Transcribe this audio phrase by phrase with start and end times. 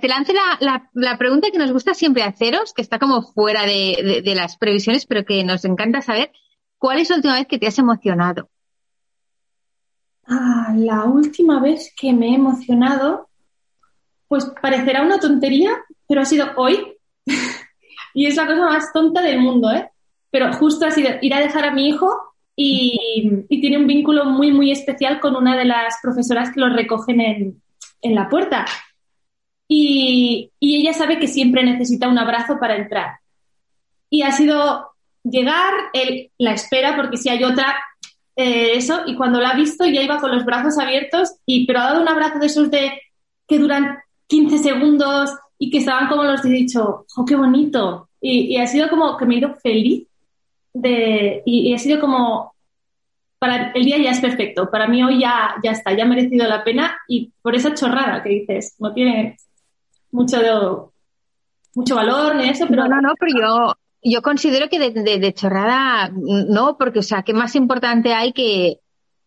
[0.00, 4.58] Te lance la, pregunta que nos gusta siempre haceros, que está como fuera de, las
[4.58, 6.32] previsiones, pero que nos encanta saber.
[6.76, 8.50] ¿Cuál es la última vez que te has emocionado?
[10.26, 13.30] Ah, la última vez que me he emocionado,
[14.28, 15.70] pues parecerá una tontería,
[16.06, 16.98] pero ha sido hoy.
[18.14, 19.90] y es la cosa más tonta del mundo, ¿eh?
[20.30, 22.14] Pero justo ha sido ir a dejar a mi hijo
[22.54, 27.20] y, tiene un vínculo muy, muy especial con una de las profesoras que lo recogen
[27.22, 27.62] en,
[28.02, 28.66] en la puerta
[29.68, 33.18] y, ella sabe que siempre necesita un abrazo para entrar.
[34.10, 34.90] Y ha sido
[35.24, 37.76] llegar, él la espera porque si hay otra,
[38.36, 41.80] eh, eso, y cuando la ha visto ya iba con los brazos abiertos, y, pero
[41.80, 43.00] ha dado un abrazo de esos de
[43.48, 48.08] que duran 15 segundos y que estaban como los he dicho, ¡oh, qué bonito!
[48.20, 50.06] Y, ha sido como que me he ido feliz
[50.72, 52.54] de, y, ha sido como,
[53.38, 56.46] para el día ya es perfecto, para mí hoy ya, ya está, ya ha merecido
[56.46, 59.36] la pena y por esa chorrada que dices, no tiene,
[60.10, 60.92] mucho,
[61.74, 62.88] mucho valor en eso, pero...
[62.88, 67.54] No, no, pero yo, yo considero que de, chorrada no, porque, o sea, ¿qué más
[67.56, 68.80] importante hay que,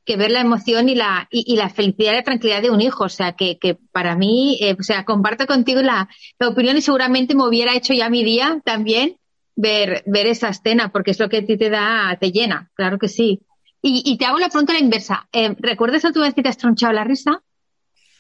[0.05, 3.03] que ver la emoción y la, y, la felicidad y la tranquilidad de un hijo?
[3.03, 6.08] O sea, que, que para mí, eh, o sea, comparto contigo la,
[6.39, 9.17] la, opinión y seguramente me hubiera hecho ya mi día también
[9.55, 12.97] ver, ver esa escena, porque es lo que a ti te da, te llena, claro
[12.97, 13.41] que sí.
[13.81, 15.27] Y, y te hago la pregunta a la inversa.
[15.31, 17.41] Eh, ¿Recuerdas a tu vez que te has tronchado la risa?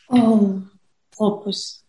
[0.07, 0.61] Oh,
[1.17, 1.85] oh pues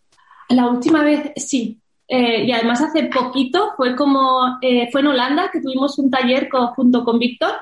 [0.51, 1.79] la última vez sí.
[2.07, 6.49] Eh, y además hace poquito fue como, eh, fue en Holanda que tuvimos un taller
[6.75, 7.53] junto con Víctor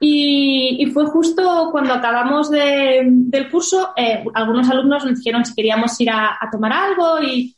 [0.00, 6.10] y, fue justo cuando acabamos del curso, eh, algunos alumnos nos dijeron si queríamos ir
[6.10, 7.56] a, tomar algo y,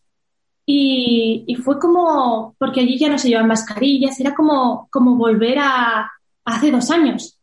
[0.66, 6.10] y, fue como, porque allí ya no se llevan mascarillas, era como, como volver a,
[6.44, 7.38] hace dos años.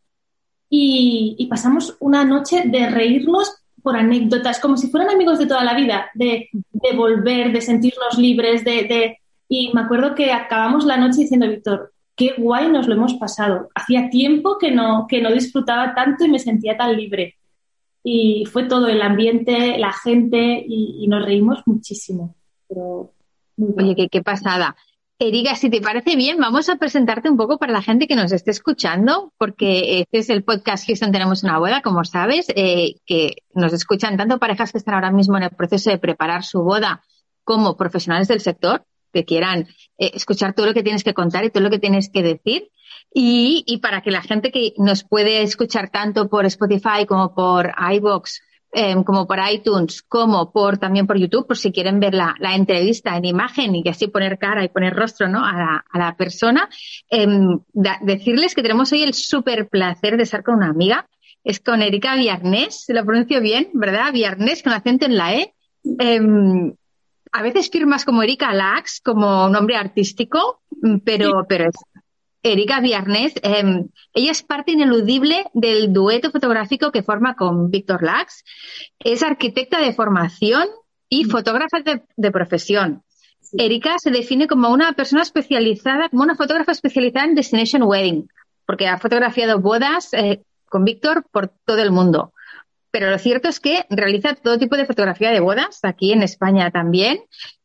[0.70, 3.56] Y, y, pasamos una noche de reírnos
[3.88, 6.50] por anécdotas, como si fueran amigos de toda la vida, de,
[6.94, 9.16] volver, de sentirnos libres, de,
[9.48, 13.70] Y me acuerdo que acabamos la noche diciendo, Víctor, qué guay nos lo hemos pasado.
[13.74, 17.38] Hacía tiempo que no, que no disfrutaba tanto y me sentía tan libre.
[18.04, 22.36] Y fue todo el ambiente, la gente y, nos reímos muchísimo.
[22.68, 23.14] Pero
[23.56, 24.76] Oye, qué, qué pasada.
[25.20, 28.30] Erika, si te parece bien, vamos a presentarte un poco para la gente que nos
[28.30, 33.38] esté escuchando, porque este es el podcast Houston Tenemos una boda, como sabes, eh, que
[33.52, 37.02] nos escuchan tanto parejas que están ahora mismo en el proceso de preparar su boda
[37.42, 39.66] como profesionales del sector que quieran
[39.98, 42.70] eh, escuchar todo lo que tienes que contar y todo lo que tienes que decir.
[43.12, 47.72] Y, y para que la gente que nos puede escuchar tanto por Spotify como por
[47.92, 48.38] iVoox
[48.70, 53.16] Em, como por iTunes, como por también por YouTube, por si quieren ver la, entrevista
[53.16, 55.42] en imagen y así poner cara y poner rostro ¿no?
[55.42, 56.68] a, la, persona,
[57.08, 57.60] em,
[58.02, 61.08] decirles que tenemos hoy el súper placer de estar con una amiga.
[61.44, 64.12] Es con Erika Viernes, se lo pronuncio bien, ¿verdad?
[64.12, 65.54] Viernes con acento en la E.
[65.98, 66.74] Em,
[67.32, 70.60] a veces firmas como Erika Lax, como nombre artístico,
[71.04, 71.76] pero, pero es
[72.42, 78.44] Erika Viernes, em, ella es parte ineludible del dueto fotográfico que forma con Víctor Lax.
[78.98, 80.66] Es arquitecta de formación
[81.08, 81.30] y mm.
[81.30, 81.78] fotógrafa
[82.16, 83.02] de, profesión.
[83.52, 88.28] Erika se define como una persona especializada, como una fotógrafa especializada en Destination Wedding,
[88.66, 92.32] porque ha fotografiado bodas eh, con Víctor por todo el mundo.
[92.90, 96.70] Pero lo cierto es que realiza todo tipo de fotografía de bodas, aquí en España
[96.70, 97.20] también,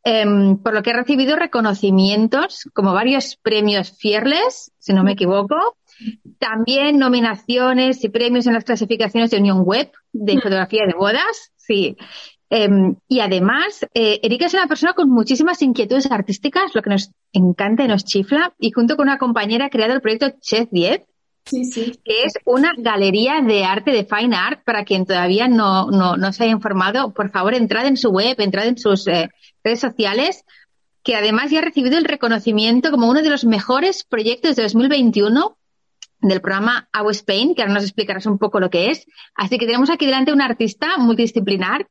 [0.05, 5.77] Em, por lo que ha recibido reconocimientos como varios premios Fearless, si no me equivoco,
[6.39, 11.95] también nominaciones y premios en las clasificaciones de Unión Web de fotografía de bodas, sí.
[12.49, 17.11] Em, y además, eh, Erika es una persona con muchísimas inquietudes artísticas, lo que nos
[17.31, 21.01] encanta y nos chifla, y junto con una compañera ha creado el proyecto Chef 10,
[22.03, 24.63] Que es una galería de arte de fine art.
[24.63, 28.67] Para quien todavía no, no, se haya informado, por favor, entrad en su web, entrad
[28.67, 29.29] en sus eh,
[29.63, 30.43] redes sociales,
[31.03, 35.57] que además ya ha recibido el reconocimiento como uno de los mejores proyectos de 2021
[36.21, 39.05] del programa Our Spain, que ahora nos explicarás un poco lo que es.
[39.35, 41.87] Así que tenemos aquí delante un artista multidisciplinar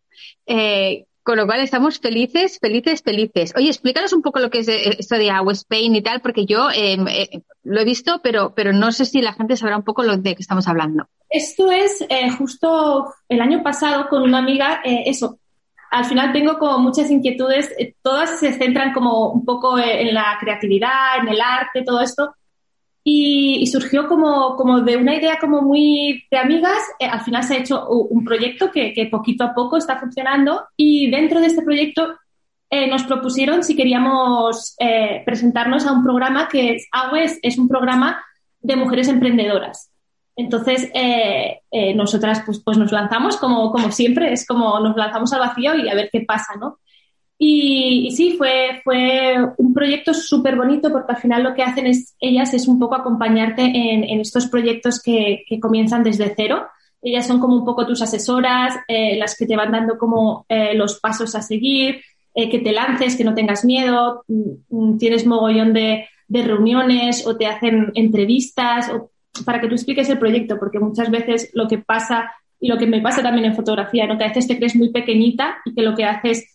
[0.46, 3.52] eh, con lo cual estamos felices, felices, felices.
[3.56, 6.46] Oye, explícanos un poco lo que es eh, esto de Agua Spain y tal, porque
[6.46, 9.84] yo em, eh, lo he visto, pero, pero no sé si la gente sabrá un
[9.84, 11.06] poco lo de qué estamos hablando.
[11.30, 15.38] Esto es eh, justo el año pasado con una amiga, eso,
[15.92, 20.38] al final tengo como muchas inquietudes, eh, todas se centran como un poco en la
[20.40, 22.34] creatividad, en el arte, todo esto.
[23.04, 26.78] Y, surgió como, como de una idea como muy de amigas.
[26.98, 30.64] Eh, al final se ha hecho un proyecto que, que, poquito a poco está funcionando
[30.76, 32.14] y dentro de este proyecto
[32.70, 34.76] eh, nos propusieron si queríamos
[35.26, 38.22] presentarnos a un programa que es AWES, es un programa
[38.60, 39.92] de mujeres emprendedoras.
[40.36, 45.32] Entonces, eh, eh, nosotras pues, pues nos lanzamos como, como siempre, es como nos lanzamos
[45.32, 46.78] al vacío y a ver qué pasa, ¿no?
[47.44, 52.14] Y, sí, fue, fue un proyecto súper bonito porque al final lo que hacen es,
[52.20, 56.68] ellas es un poco acompañarte en, estos proyectos que, que, comienzan desde cero.
[57.02, 61.00] Ellas son como un poco tus asesoras, eh, las que te van dando como los
[61.00, 62.02] pasos a seguir,
[62.32, 67.36] que te lances, que no tengas miedo, mm, mm, tienes mogollón de, de reuniones o
[67.36, 69.10] te hacen entrevistas o
[69.44, 72.30] para que tú expliques el proyecto, porque muchas veces lo que pasa
[72.60, 74.16] y lo que me pasa también en fotografía, ¿no?
[74.16, 76.51] que a veces te crees muy pequeñita y que lo que haces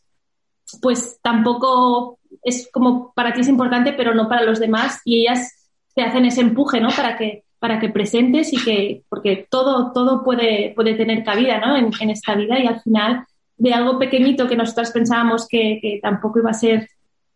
[0.82, 5.70] pues tampoco es como para ti es importante, pero no para los demás y ellas
[5.96, 6.90] te hacen ese empuje, ¿no?
[6.90, 11.76] Para que para que presentes y que porque todo todo puede puede tener cabida, ¿no?
[11.76, 13.26] En, en esta vida y al final
[13.58, 16.88] de algo pequeñito que nosotras pensábamos que, que tampoco iba a ser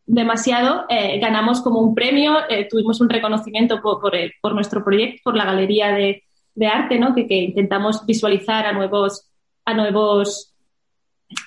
[0.05, 4.01] demasiado, eh, ganamos como un premio, eh, tuvimos un reconocimiento por,
[4.41, 6.23] por, nuestro proyecto, por la Galería de,
[6.67, 7.15] Arte, ¿no?
[7.15, 9.27] que, intentamos visualizar a nuevos,
[9.65, 10.50] a nuevos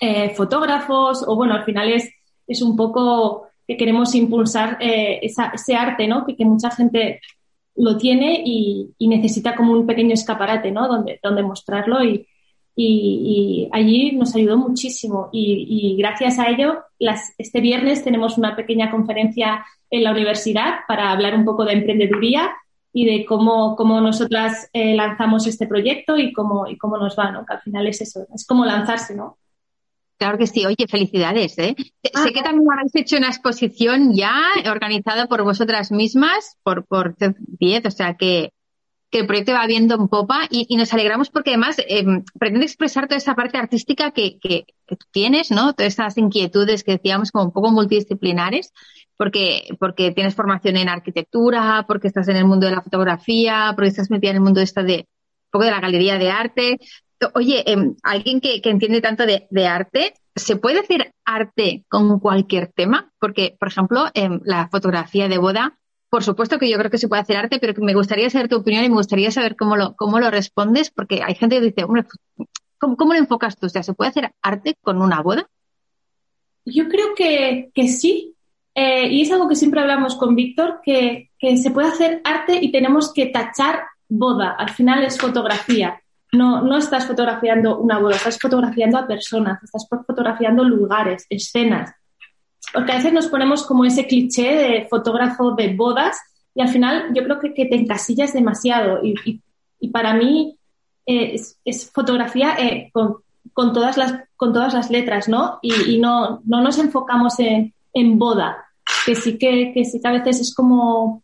[0.00, 2.10] eh, fotógrafos, o bueno, al final es,
[2.46, 6.26] es un poco que queremos impulsar ese arte, ¿no?
[6.26, 7.20] que, mucha gente
[7.76, 10.86] lo tiene y, necesita como un pequeño escaparate ¿no?
[10.86, 12.26] donde, donde mostrarlo y,
[12.76, 18.90] y, allí nos ayudó muchísimo y, gracias a ello las, este viernes tenemos una pequeña
[18.90, 22.52] conferencia en la universidad para hablar un poco de emprendeduría
[22.92, 27.30] y de cómo, cómo nosotras eh, lanzamos este proyecto y cómo, y cómo nos va,
[27.32, 27.44] ¿no?
[27.44, 29.38] Que al final es eso, es como lanzarse, ¿no?
[30.24, 30.64] Claro que sí.
[30.64, 31.76] Oye, felicidades, ¿eh?
[32.14, 34.34] Ah, sé que también habéis hecho una exposición ya
[34.70, 37.14] organizada por vosotras mismas, por, por
[37.58, 38.50] 10, o sea que
[39.10, 42.04] que el proyecto va viendo en popa y, nos alegramos porque además eh,
[42.36, 44.64] pretende expresar toda esa parte artística que, que,
[45.12, 45.74] tienes, ¿no?
[45.74, 48.72] Todas esas inquietudes que decíamos como un poco multidisciplinares,
[49.16, 53.90] porque, porque tienes formación en arquitectura, porque estás en el mundo de la fotografía, porque
[53.90, 56.78] estás metida en el mundo esta de un poco de la galería de arte.
[57.34, 63.12] Oye, em, alguien que, entiende tanto de, arte, ¿se puede hacer arte con cualquier tema?
[63.18, 65.78] Porque, por ejemplo, en la fotografía de boda
[66.10, 68.54] por supuesto que yo creo que se puede hacer arte, pero me gustaría saber tu
[68.54, 71.82] opinión y me gustaría saber cómo lo, cómo lo respondes, porque hay gente que dice,
[71.82, 72.04] hombre,
[72.78, 73.66] ¿cómo, cómo lo enfocas tú?
[73.66, 75.50] O sea, ¿se puede hacer arte con una boda?
[76.64, 78.36] Yo creo que, sí.
[78.76, 82.70] Eh, y es algo que siempre hablamos con Víctor, que se puede hacer arte y
[82.70, 84.54] tenemos que tachar boda.
[84.56, 86.00] Al final es fotografía.
[86.34, 91.94] No, no estás fotografiando una boda, estás fotografiando a personas, estás fotografiando lugares, escenas
[92.74, 96.18] porque a veces nos ponemos como ese cliché de fotógrafo de bodas
[96.54, 99.40] y al final yo creo que, te encasillas demasiado y,
[99.90, 100.58] para mí
[101.06, 105.58] eh, es, fotografía eh, con, todas las, con todas las letras, ¿no?
[105.62, 108.64] Y, no, no nos enfocamos en, boda,
[109.06, 111.22] que sí que, que sí que a veces es como,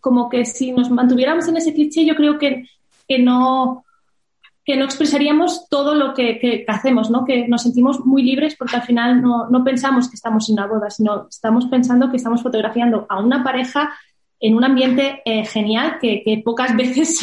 [0.00, 2.68] como que si nos mantuviéramos en ese cliché yo creo que,
[3.06, 3.84] que no,
[4.66, 7.24] que no expresaríamos todo lo que, hacemos, ¿no?
[7.24, 10.90] Que nos sentimos muy libres porque al final no, pensamos que estamos en una boda,
[10.90, 13.94] sino estamos pensando que estamos fotografiando a una pareja
[14.40, 17.20] en un ambiente eh, genial que, pocas veces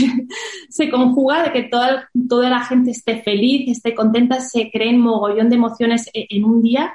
[0.69, 5.49] se, conjuga de que toda, toda la gente esté feliz, esté contenta, se creen mogollón
[5.49, 6.93] de emociones e, en, un día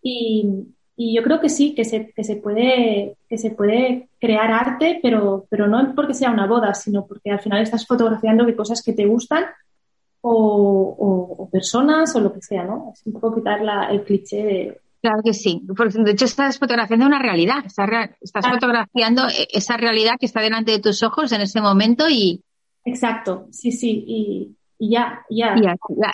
[0.00, 0.46] y,
[0.96, 5.46] yo creo que sí, que se, que se, puede, que se puede crear arte, pero,
[5.48, 8.92] pero no porque sea una boda, sino porque al final estás fotografiando de cosas que
[8.92, 9.44] te gustan
[10.20, 12.92] o, personas o lo que sea, ¿no?
[12.92, 13.60] Es un poco quitar
[13.90, 14.80] el cliché de...
[15.00, 15.62] Claro que sí.
[15.64, 17.64] De hecho, estás fotografiando una realidad.
[17.64, 22.42] Estás, fotografiando e, esa realidad que está delante de tus ojos en ese momento y...
[22.84, 24.04] Exacto, sí, sí.
[24.06, 25.54] Y, ya, ya.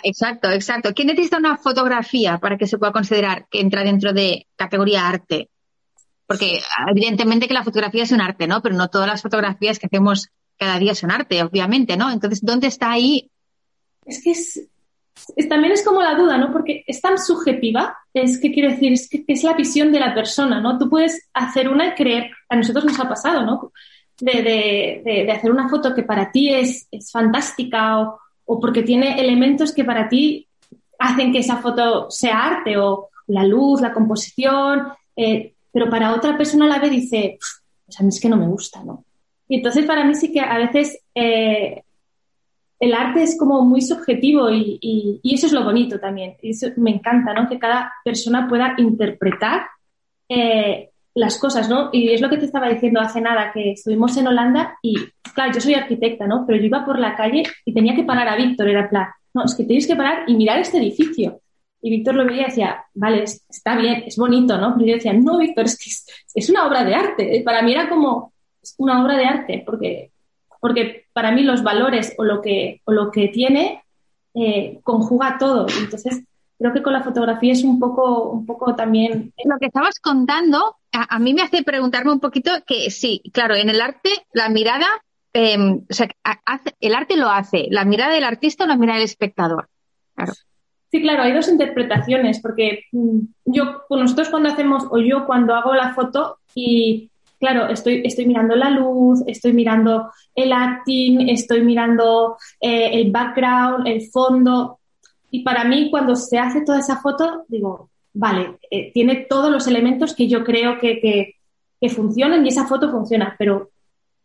[0.03, 0.93] Exacto, exacto.
[0.93, 5.49] ¿Quién necesita una fotografía para que se pueda considerar que entra dentro de categoría arte?
[6.27, 6.59] Porque
[6.89, 8.61] evidentemente que la fotografía es un arte, ¿no?
[8.61, 12.11] Pero no todas las fotografías que hacemos cada día son arte, obviamente, ¿no?
[12.11, 13.29] Entonces, ¿dónde está ahí
[14.05, 14.67] es que es,
[15.49, 16.51] también es como la duda, ¿no?
[16.51, 20.13] Porque es tan subjetiva, es que quiero decir, es que, es la visión de la
[20.13, 20.77] persona, ¿no?
[20.77, 23.71] Tú puedes hacer una y creer, a nosotros nos ha pasado, ¿no?
[24.19, 29.19] De, de, hacer una foto que para ti es, es fantástica o, o, porque tiene
[29.19, 30.47] elementos que para ti
[30.99, 36.37] hacen que esa foto sea arte o la luz, la composición, eh, pero para otra
[36.37, 37.37] persona la ve y dice,
[37.85, 39.03] pues a mí es que no me gusta, ¿no?
[39.47, 41.83] Y entonces para mí sí que a veces eh,
[42.85, 46.35] el arte es como muy subjetivo y, eso es lo bonito también.
[46.41, 47.49] Y eso me encanta, ¿no?
[47.49, 49.67] Que cada persona pueda interpretar
[50.29, 51.89] eh, las cosas, ¿no?
[51.91, 54.95] Y es lo que te estaba diciendo hace nada, que estuvimos en Holanda y,
[55.33, 56.45] claro, yo soy arquitecta, ¿no?
[56.45, 59.45] Pero yo iba por la calle y tenía que parar a Víctor, era plan, no,
[59.45, 61.41] es que tienes que parar y mirar este edificio.
[61.81, 64.73] Y Víctor lo veía y decía, vale, está bien, es bonito, ¿no?
[64.75, 65.89] Pero yo decía, no, Víctor, es que
[66.39, 67.41] es, una obra de arte.
[67.43, 68.33] Para mí era como
[68.77, 70.11] una obra de arte, porque,
[70.59, 73.85] porque para mí los valores o lo que, o lo que tiene
[74.33, 75.65] eh, conjuga todo.
[75.79, 76.25] Entonces,
[76.59, 79.31] creo que con la fotografía es un poco, un poco también.
[79.45, 83.69] Lo que estabas contando, a, mí me hace preguntarme un poquito que sí, claro, en
[83.69, 84.87] el arte la mirada,
[85.31, 86.09] em, o sea,
[86.81, 89.69] el arte lo hace, la mirada del artista o la mirada del espectador.
[90.15, 90.33] Claro.
[90.91, 95.73] Sí, claro, hay dos interpretaciones, porque mm, yo, nosotros cuando hacemos, o yo cuando hago
[95.73, 102.37] la foto y claro, estoy, estoy mirando la luz, estoy mirando el acting, estoy mirando
[102.59, 104.79] eh, el background, el fondo,
[105.35, 109.67] y para mí, cuando se hace toda esa foto, digo, vale, eh, tiene todos los
[109.67, 113.69] elementos que yo creo que, que, funcionan y esa foto funciona, pero,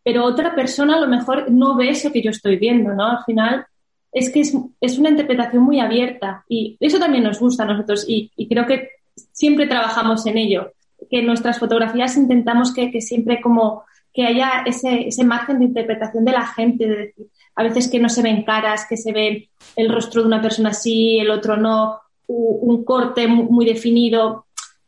[0.03, 3.05] pero otra persona a lo mejor no ve eso que yo estoy viendo, ¿no?
[3.05, 3.65] Al final
[4.11, 6.45] es que es, una interpretación muy abierta.
[6.47, 8.89] Y eso también nos gusta a nosotros y, creo que
[9.33, 10.71] siempre trabajamos en ello,
[11.09, 16.25] que nuestras fotografías intentamos que, que siempre como que haya ese, ese margen de interpretación
[16.25, 19.49] de la gente, de decir, a veces que no se ven caras, que se ve
[19.75, 24.45] el rostro de una persona así, el otro no, un corte muy definido,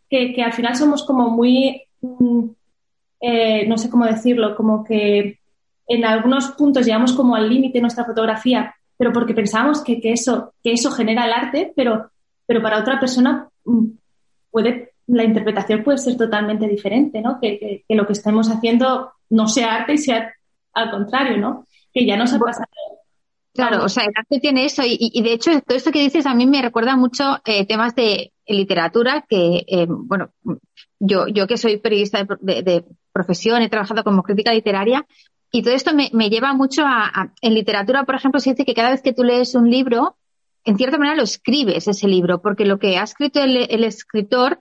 [0.09, 2.45] que, al final somos como muy, mm,
[3.21, 5.39] eh, no sé cómo decirlo, como que
[5.87, 10.73] en algunos puntos llegamos como al límite nuestra fotografía, pero porque pensamos que, eso, que
[10.73, 12.11] eso genera el arte, pero,
[12.45, 13.85] pero para otra persona mm,
[14.51, 17.39] puede, la interpretación puede ser totalmente diferente, ¿no?
[17.39, 20.33] Que, que lo que estemos haciendo no sea arte y sea
[20.73, 21.65] al contrario, ¿no?
[21.93, 22.65] que ya nos ha pasado.
[23.53, 26.33] Claro, o sea, el arte tiene eso y, de hecho todo esto que dices a
[26.33, 30.31] mí me recuerda mucho eh, temas de literatura que, eh, bueno,
[30.99, 35.05] yo, yo que soy periodista de, profesión, he trabajado como crítica literaria
[35.51, 38.89] y todo esto me, lleva mucho a, en literatura, por ejemplo, se dice que cada
[38.89, 40.17] vez que tú lees un libro,
[40.63, 44.59] en cierta manera lo escribes ese libro, porque lo que ha escrito el escritor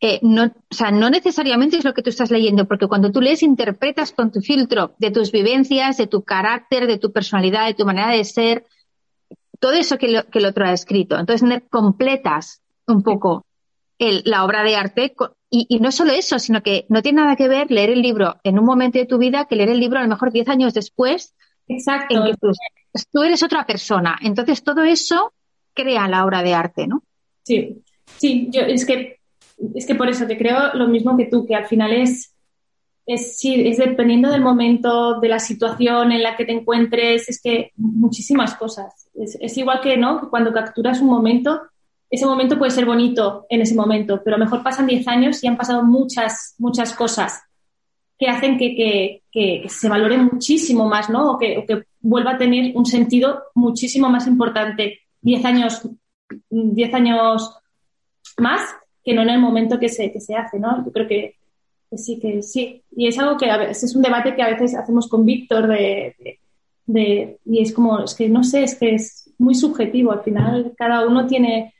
[0.00, 3.20] eh, no, o sea, no necesariamente es lo que tú estás leyendo, porque cuando tú
[3.20, 7.74] lees interpretas con tu filtro de tus vivencias, de tu carácter, de tu personalidad, de
[7.74, 8.66] tu manera de ser,
[9.58, 11.18] todo eso que, que el otro ha escrito.
[11.18, 13.46] Entonces, completas un poco
[13.98, 15.14] la obra de arte
[15.48, 18.58] y, no solo eso, sino que no tiene nada que ver leer el libro en
[18.58, 21.34] un momento de tu vida que leer el libro a lo mejor diez años después.
[21.68, 22.14] Exacto.
[22.14, 22.34] En que
[23.12, 24.18] tú, eres otra persona.
[24.22, 25.32] Entonces, todo eso
[25.72, 27.02] crea la obra de arte, ¿no?
[27.42, 27.82] Sí,
[28.16, 29.15] sí, yo es que
[29.74, 32.34] es que por eso te creo lo mismo que tú, que al final es,
[33.06, 37.40] es, sí, es dependiendo del momento, de la situación en la que te encuentres, es
[37.40, 39.08] que muchísimas cosas.
[39.14, 40.28] Es, igual que, ¿no?
[40.28, 41.62] Cuando capturas un momento,
[42.10, 45.42] ese momento puede ser bonito en ese momento, pero a lo mejor pasan 10 años
[45.42, 47.42] y han pasado muchas, muchas cosas
[48.18, 49.22] que hacen que,
[49.68, 51.32] se valore muchísimo más, ¿no?
[51.32, 55.88] O que, o que vuelva a tener un sentido muchísimo más importante 10 años,
[56.50, 57.56] 10 años
[58.38, 58.62] más
[59.06, 60.84] que no en el momento que se, que se hace, ¿no?
[60.84, 61.36] Yo creo que,
[61.96, 62.82] sí, que sí.
[62.96, 65.68] Y es algo que a veces, es un debate que a veces hacemos con Víctor
[65.68, 66.40] de,
[66.86, 70.10] de, y es como, es que no sé, es que es muy subjetivo.
[70.10, 71.72] Al final, cada uno tiene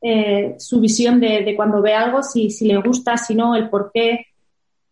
[0.00, 3.68] eh, su visión de, de, cuando ve algo, si, si le gusta, si no, el
[3.68, 4.26] por qué.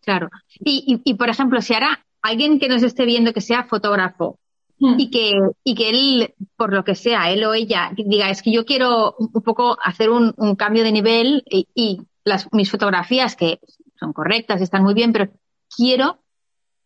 [0.01, 0.29] Claro.
[0.59, 4.39] Y, y, y, por ejemplo, si ahora alguien que nos esté viendo que sea fotógrafo.
[4.79, 8.51] Y que, y que él, por lo que sea, él o ella, diga, es que
[8.51, 13.59] yo quiero un poco hacer un, cambio de nivel y, las, mis fotografías, que
[13.99, 15.31] son correctas, están muy bien, pero
[15.75, 16.19] quiero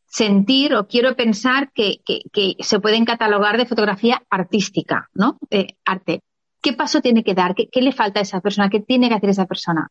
[0.05, 5.39] sentir o quiero pensar que, que, se pueden catalogar de fotografía artística, ¿no?
[5.49, 6.21] De arte.
[6.61, 7.55] ¿Qué paso tiene que dar?
[7.55, 8.69] ¿Qué, ¿Qué, le falta a esa persona?
[8.69, 9.89] ¿Qué tiene que hacer esa persona?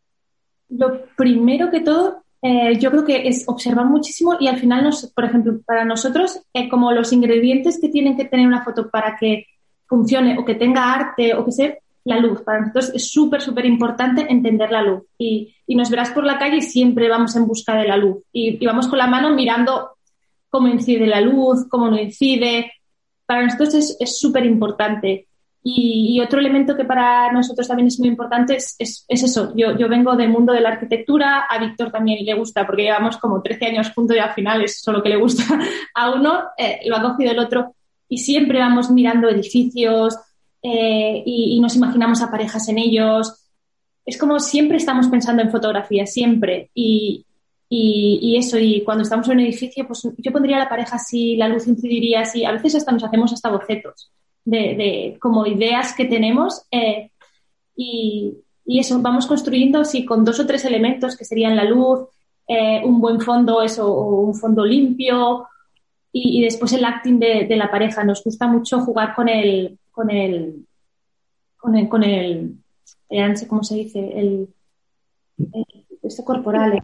[0.68, 5.06] Lo primero que todo eh, yo creo que es observar muchísimo y al final, nos,
[5.12, 9.16] por ejemplo, para nosotros, eh, como los ingredientes que tienen que tener una foto para
[9.18, 9.46] que
[9.86, 12.40] funcione o que tenga arte o que sea, la luz.
[12.42, 15.02] Para nosotros es súper, súper importante entender la luz.
[15.18, 18.24] Y, y, nos verás por la calle y siempre vamos en busca de la luz.
[18.32, 19.90] Y, vamos con la mano mirando
[20.48, 22.72] cómo incide la luz, cómo no incide.
[23.26, 25.28] Para nosotros es súper importante.
[25.62, 29.52] Y, otro elemento que para nosotros también es muy importante es, es, eso.
[29.54, 33.18] Yo, yo, vengo del mundo de la arquitectura, a Víctor también le gusta, porque llevamos
[33.18, 35.44] como 13 años juntos y al final es solo que le gusta
[35.94, 37.74] a uno, eh, lo ha cogido el otro.
[38.08, 40.16] Y siempre vamos mirando edificios
[40.62, 43.46] eh, y, nos imaginamos a parejas en ellos.
[44.06, 46.70] Es como siempre estamos pensando en fotografía, siempre.
[46.74, 47.26] Y,
[47.68, 51.48] y, eso, y cuando estamos en un edificio, pues yo pondría la pareja así, la
[51.48, 52.44] luz incidiría así.
[52.46, 54.10] A veces hasta nos hacemos hasta bocetos
[54.50, 57.10] de, como ideas que tenemos eh,
[57.76, 62.08] y, eso, vamos construyendo sí, con dos o tres elementos que serían la luz,
[62.46, 65.46] eh, un buen fondo, eso, un fondo limpio
[66.12, 68.04] y, después el acting de, la pareja.
[68.04, 70.66] Nos gusta mucho jugar con el, con el,
[71.56, 72.54] con el, con el,
[73.10, 74.48] no sé cómo se dice, el,
[76.02, 76.80] esto corporal.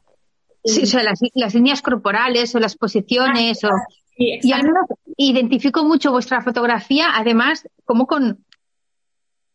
[0.64, 3.62] Sí, o sea, las, líneas corporales o las posiciones.
[3.62, 3.68] o,
[4.16, 8.44] y al menos identifico mucho vuestra fotografía, además, como con,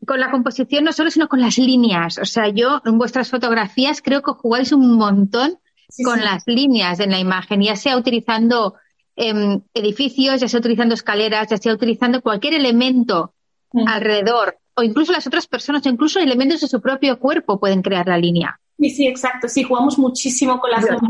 [0.06, 2.20] con la composición, no solo, sino con las líneas.
[2.20, 5.60] O sea, yo en vuestras fotografías creo que jugáis un montón
[6.04, 8.76] con las líneas en la imagen, ya sea utilizando
[9.16, 13.34] em, edificios, ya sea utilizando escaleras, ya sea utilizando cualquier elemento
[13.74, 13.88] mm.
[13.88, 18.08] alrededor, o incluso las otras personas, o incluso elementos de su propio cuerpo pueden crear
[18.08, 18.60] la línea.
[18.80, 19.48] Sí, sí, exacto.
[19.48, 21.02] Sí, jugamos muchísimo con las líneas.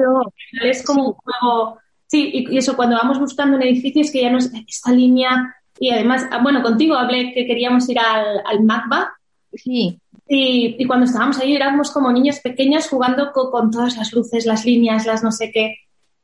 [0.62, 1.78] Es como un juego.
[2.12, 5.56] Sí, y, eso, cuando vamos buscando un edificio es que ya no es esta línea.
[5.80, 9.14] Y además, ah, bueno, contigo hablé que queríamos ir al, al MACBA.
[9.54, 9.98] Sí.
[10.28, 14.66] Y, y, cuando estábamos ahí éramos como niños pequeños jugando con, todas las luces, las
[14.66, 15.76] líneas, las no sé qué.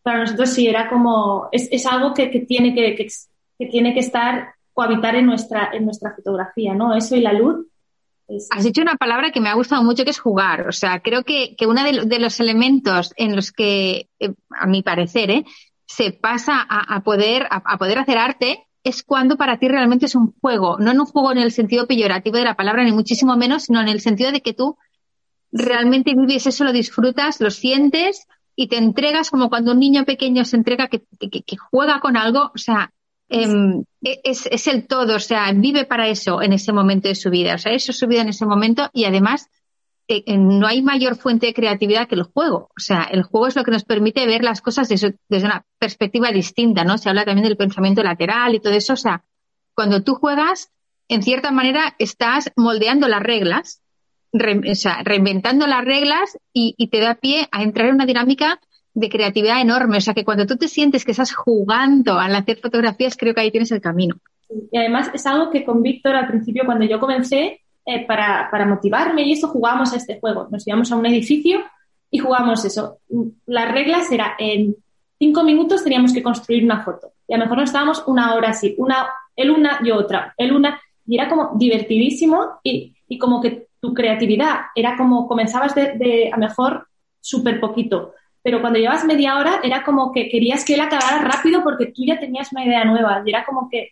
[0.01, 3.07] Para nosotros sí era como, es, es algo que, que tiene que, que,
[3.57, 6.93] que, tiene que estar, cohabitar en nuestra, en nuestra fotografía, ¿no?
[6.97, 7.65] Eso y la luz
[8.49, 10.67] Has dicho una palabra que me ha gustado mucho, que es jugar.
[10.67, 14.83] O sea, creo que, que uno de, los elementos en los que, eh, a mi
[14.83, 15.45] parecer, eh,
[15.97, 20.33] se pasa a, poder, a, poder hacer arte es cuando para ti realmente es un
[20.39, 20.77] juego.
[20.77, 23.81] No en un juego en el sentido peyorativo de la palabra, ni muchísimo menos, sino
[23.81, 24.77] en el sentido de que tú
[25.51, 30.45] realmente vives eso, lo disfrutas, lo sientes y te entregas como cuando un niño pequeño
[30.45, 31.01] se entrega, que,
[31.71, 32.51] juega con algo.
[32.53, 32.93] O sea,
[33.29, 37.29] Em, e, es, el todo, o sea, vive para eso en ese momento de su
[37.29, 39.49] vida, o sea, eso es su vida en ese momento y además
[40.27, 43.63] no hay mayor fuente de creatividad que el juego, o sea, el juego es lo
[43.63, 46.97] que nos permite ver las cosas desde, una perspectiva distinta, ¿no?
[46.97, 49.23] Se habla también del pensamiento lateral y todo eso, o sea,
[49.75, 50.71] cuando tú juegas,
[51.09, 53.81] en cierta manera estás moldeando las reglas,
[54.33, 58.59] o sea, reinventando las reglas y, y te da pie a entrar en una dinámica
[58.97, 59.97] de creatividad enorme.
[59.97, 63.41] O sea que cuando tú te sientes que estás jugando al hacer fotografías, creo que
[63.41, 64.15] ahí tienes el camino.
[64.71, 68.65] Y además es algo que con Víctor al principio, cuando yo comencé, eh, para, para,
[68.65, 70.47] motivarme y eso, jugábamos a este juego.
[70.51, 71.61] Nos íbamos a un edificio
[72.11, 72.99] y jugábamos eso.
[73.45, 74.75] Las reglas era en
[75.17, 77.13] cinco minutos teníamos que construir una foto.
[77.27, 80.51] Y a lo mejor nos estábamos una hora así, una, él una y otra, él
[80.51, 80.79] una.
[81.05, 86.29] Y era como divertidísimo y, y como que tu creatividad era como comenzabas de, de
[86.31, 86.87] a lo mejor
[87.21, 88.13] súper poquito
[88.47, 92.05] pero cuando llevas media hora era como que querías que él acabara rápido porque tú
[92.05, 93.91] ya tenías una idea nueva y era como que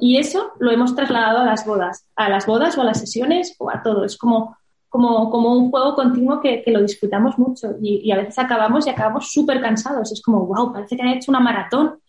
[0.00, 3.54] y eso lo hemos trasladado a las bodas, a las bodas o a las sesiones
[3.58, 4.04] o a todo.
[4.04, 4.56] Es como,
[4.88, 8.90] como, como un juego continuo que, que lo disfrutamos mucho y, a veces acabamos y
[8.90, 10.12] acabamos súper cansados.
[10.12, 12.00] Es como, wow, parece que han hecho una maratón.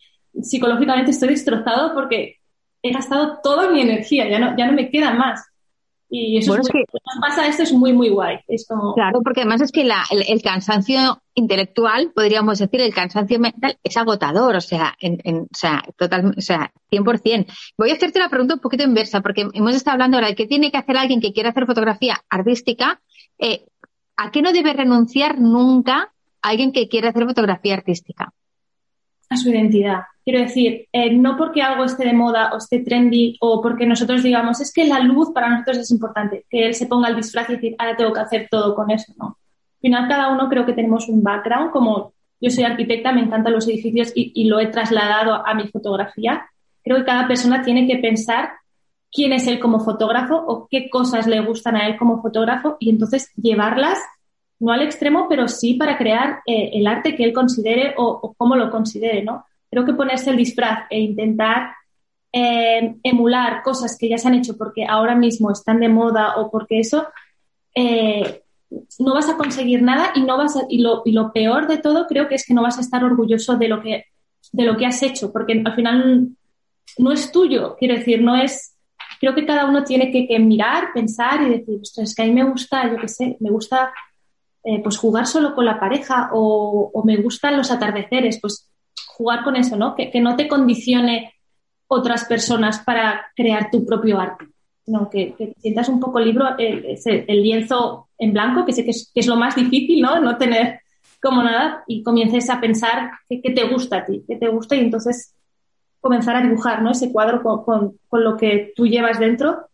[0.42, 2.38] Psicológicamente estoy destrozado porque
[2.82, 5.46] he gastado toda mi energía, ya no, ya no me queda más.
[6.10, 6.86] Y eso es, que,
[7.20, 8.38] pasa esto es muy, muy guay.
[8.48, 8.94] Es como...
[8.94, 13.98] Claro, porque además es que la, el, cansancio intelectual, podríamos decir, el cansancio mental es
[13.98, 17.48] agotador, o sea, en, en, o sea, total, o sea, 100%.
[17.78, 20.48] Voy a hacerte la pregunta un poquito inversa, porque hemos estado hablando ahora de qué
[20.48, 23.02] tiene que hacer alguien que quiera hacer fotografía artística.
[23.38, 23.66] Eh,
[24.16, 28.34] ¿A qué no debe renunciar nunca alguien que quiera hacer fotografía artística?
[29.30, 30.02] A su identidad.
[30.24, 34.24] Quiero decir, eh, no porque algo esté de moda o esté trendy o porque nosotros
[34.24, 37.50] digamos, es que la luz para nosotros es importante, que él se ponga el disfraz
[37.50, 39.26] y decir, ahora tengo que hacer todo con eso, ¿no?
[39.28, 43.54] Al final, cada uno creo que tenemos un background, como yo soy arquitecta, me encantan
[43.54, 46.46] los edificios y, y lo he trasladado a mi fotografía.
[46.84, 48.50] Creo que cada persona tiene que pensar
[49.12, 52.90] quién es él como fotógrafo o qué cosas le gustan a él como fotógrafo y
[52.90, 54.00] entonces llevarlas
[54.60, 58.34] no al extremo, pero sí para crear eh, el arte que él considere o, o
[58.34, 59.46] cómo lo considere, ¿no?
[59.70, 61.76] creo que ponerse el disfraz e intentar
[62.32, 66.52] eh, emular cosas que ya se han hecho porque ahora mismo están de moda o
[66.52, 67.08] porque eso,
[67.76, 68.42] eh,
[69.00, 72.06] no vas a conseguir nada y, no vas y, lo, y lo peor de todo
[72.08, 74.06] creo que es que no vas a estar orgulloso de lo que,
[74.52, 76.30] de lo que has hecho, porque al final
[76.98, 78.74] no es tuyo, quiero decir, no es...
[79.20, 82.44] Creo que cada uno tiene que, mirar, pensar y decir, es que a mí me
[82.44, 83.92] gusta, yo qué sé, me gusta
[84.70, 88.70] eh, pues jugar solo con la pareja o, me gustan los atardeceres, pues
[89.08, 89.96] jugar con eso, ¿no?
[89.96, 91.36] Que, no te condicione
[91.88, 94.46] otras personas para crear tu propio arte,
[94.84, 99.28] sino que, sientas un poco libro, el, el, lienzo en blanco, que sé que es,
[99.28, 100.20] lo más difícil, ¿no?
[100.20, 100.82] No tener
[101.22, 104.80] como nada y comiences a pensar qué, te gusta a ti, qué te gusta y
[104.80, 105.34] entonces
[106.02, 106.92] comenzar a dibujar, ¿no?
[106.92, 109.70] Ese cuadro con, lo que tú llevas dentro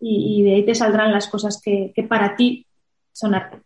[0.00, 2.66] y, de ahí te saldrán las cosas que, que para ti
[3.12, 3.58] son arte.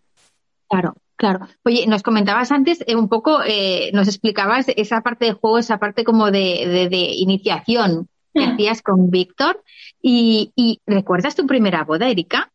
[0.75, 0.95] Claro.
[1.17, 1.47] Claro.
[1.65, 5.79] Oye, nos comentabas antes eh, un poco, eh, nos explicabas esa parte de juego, esa
[5.79, 9.63] parte como de, de, iniciación que hacías con Víctor.
[10.03, 12.51] Y, y, ¿recuerdas tu primera boda, Erika?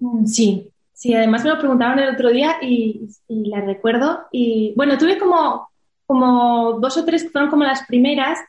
[0.00, 4.22] Mm, sí, sí, además me lo preguntaron el otro día y, y la recuerdo.
[4.32, 5.68] Y bueno, tuve como,
[6.04, 8.40] como dos o tres que fueron como las primeras,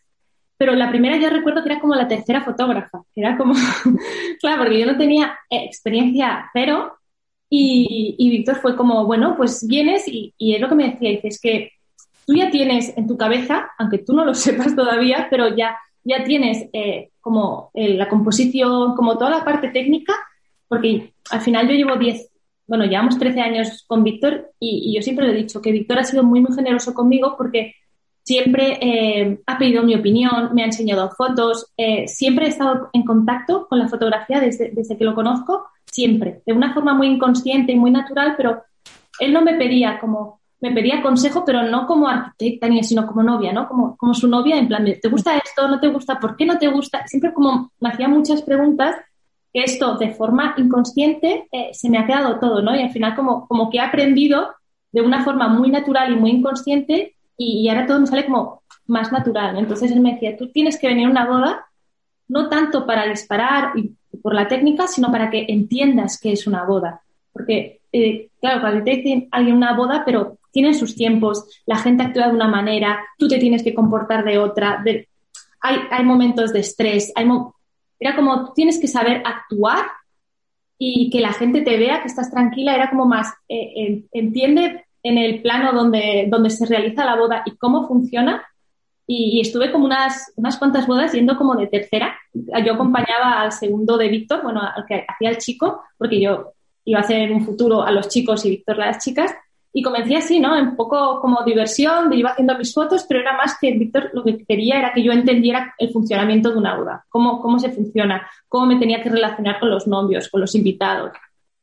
[0.57, 3.53] pero la primera yo recuerdo que era como la tercera fotógrafa, que era como,
[4.41, 6.97] claro, porque yo no tenía experiencia cero
[7.55, 11.39] y, Víctor fue como, bueno, pues vienes y, y es lo que me decía, dices
[11.39, 11.71] que
[12.25, 16.23] tú ya tienes en tu cabeza, aunque tú no lo sepas todavía, pero ya, ya
[16.23, 20.13] tienes eh, como la composición, como toda la parte técnica,
[20.67, 22.29] porque al final yo llevo 10,
[22.67, 25.99] bueno, llevamos 13 años con Víctor y, y, yo siempre le he dicho que Víctor
[25.99, 27.75] ha sido muy, muy generoso conmigo porque
[28.23, 33.03] siempre eh, ha pedido mi opinión, me ha enseñado fotos, eh, siempre he estado en
[33.03, 37.71] contacto con la fotografía desde, desde, que lo conozco, siempre, de una forma muy inconsciente
[37.71, 38.63] y muy natural, pero
[39.19, 43.21] él no me pedía como, me pedía consejo, pero no como arquitecta ni sino como
[43.21, 43.67] novia, ¿no?
[43.67, 45.67] Como, como su novia, en plan, ¿te gusta esto?
[45.67, 46.19] ¿No te gusta?
[46.19, 47.05] ¿Por qué no te gusta?
[47.05, 48.95] Siempre como me hacía muchas preguntas
[49.53, 52.75] que esto de forma inconsciente eh, se me ha quedado todo, ¿no?
[52.75, 54.49] Y al final como, como que he aprendido
[54.91, 59.11] de una forma muy natural y muy inconsciente y, ahora todo me sale como más
[59.11, 59.57] natural.
[59.57, 61.65] Entonces él me decía, tú tienes que venir a una boda
[62.27, 66.63] no tanto para disparar y por la técnica, sino para que entiendas qué es una
[66.63, 67.01] boda.
[67.31, 72.03] Porque, eh, claro, cuando te dicen alguien una boda, pero tienen sus tiempos, la gente
[72.03, 74.83] actúa de una manera, tú te tienes que comportar de otra,
[75.61, 77.55] hay, hay, momentos de estrés, hay mo
[77.99, 79.85] era como tienes que saber actuar
[80.77, 85.17] y que la gente te vea que estás tranquila, era como más, eh, entiende en
[85.17, 88.43] el plano donde, donde se realiza la boda y cómo funciona.
[89.05, 92.15] Y, y, estuve como unas, unas cuantas bodas yendo como de tercera.
[92.33, 96.53] Yo acompañaba al segundo de Víctor, bueno, al que hacía el chico, porque yo
[96.85, 99.33] iba a hacer un futuro a los chicos y Víctor a las chicas.
[99.75, 100.57] Y comencé así, ¿no?
[100.57, 104.45] Un poco como diversión, iba haciendo mis fotos, pero era más que Víctor lo que
[104.45, 108.67] quería era que yo entendiera el funcionamiento de una boda, cómo, cómo se funciona, cómo
[108.67, 111.11] me tenía que relacionar con los novios, con los invitados.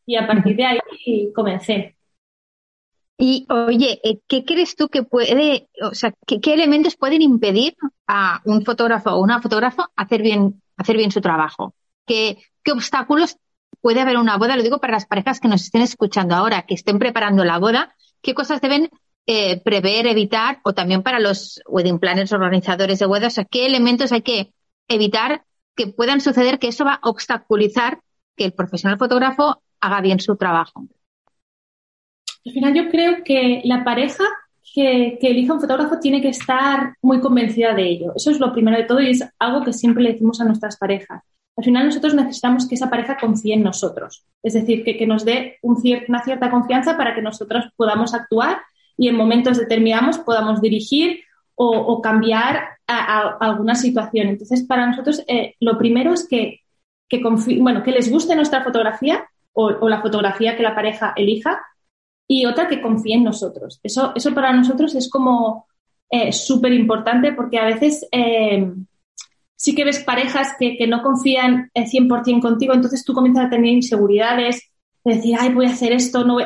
[0.07, 1.97] Y a partir de ahí comencé.
[3.23, 8.41] Y oye, eh, ¿qué crees tú que puede, o sea, qué, elementos pueden impedir a
[8.47, 11.75] un fotógrafo o una fotógrafa hacer bien, hacer bien su trabajo?
[12.07, 13.37] ¿Qué, qué obstáculos
[13.83, 14.57] puede haber una boda?
[14.57, 17.95] Lo digo para las parejas que nos estén escuchando ahora, que estén preparando la boda,
[18.23, 18.89] ¿qué cosas deben
[19.27, 20.61] eh, prever, evitar?
[20.65, 24.55] O también para los wedding planners, organizadores de bodas, o sea, ¿qué elementos hay que
[24.89, 25.45] evitar
[25.77, 28.01] que puedan suceder que eso va a obstaculizar
[28.35, 30.87] que el profesional fotógrafo haga bien su trabajo?
[32.45, 34.25] Al final yo creo que la pareja
[34.75, 38.13] que, que, elija un fotógrafo tiene que estar muy convencida de ello.
[38.15, 40.77] Eso es lo primero de todo y es algo que siempre le decimos a nuestras
[40.77, 41.23] parejas.
[41.57, 45.25] Al final nosotros necesitamos que esa pareja confíe en nosotros, es decir, que, que nos
[45.25, 48.63] dé un cier una cierta confianza para que nosotros podamos actuar
[48.97, 51.21] y en momentos determinados podamos dirigir
[51.55, 54.29] o, o cambiar a, a, alguna situación.
[54.29, 56.61] Entonces, para nosotros eh, lo primero es que,
[57.09, 57.21] que,
[57.59, 61.61] bueno, que les guste nuestra fotografía o, o la fotografía que la pareja elija
[62.33, 63.81] y otra que confíe en nosotros.
[63.83, 65.67] Eso, eso para nosotros es como
[66.09, 68.73] eh, súper importante porque a veces eh,
[69.57, 73.73] sí que ves parejas que, que no confían 100% contigo, entonces tú comienzas a tener
[73.73, 74.63] inseguridades,
[75.05, 76.45] de decir, ay, voy a hacer esto, no voy...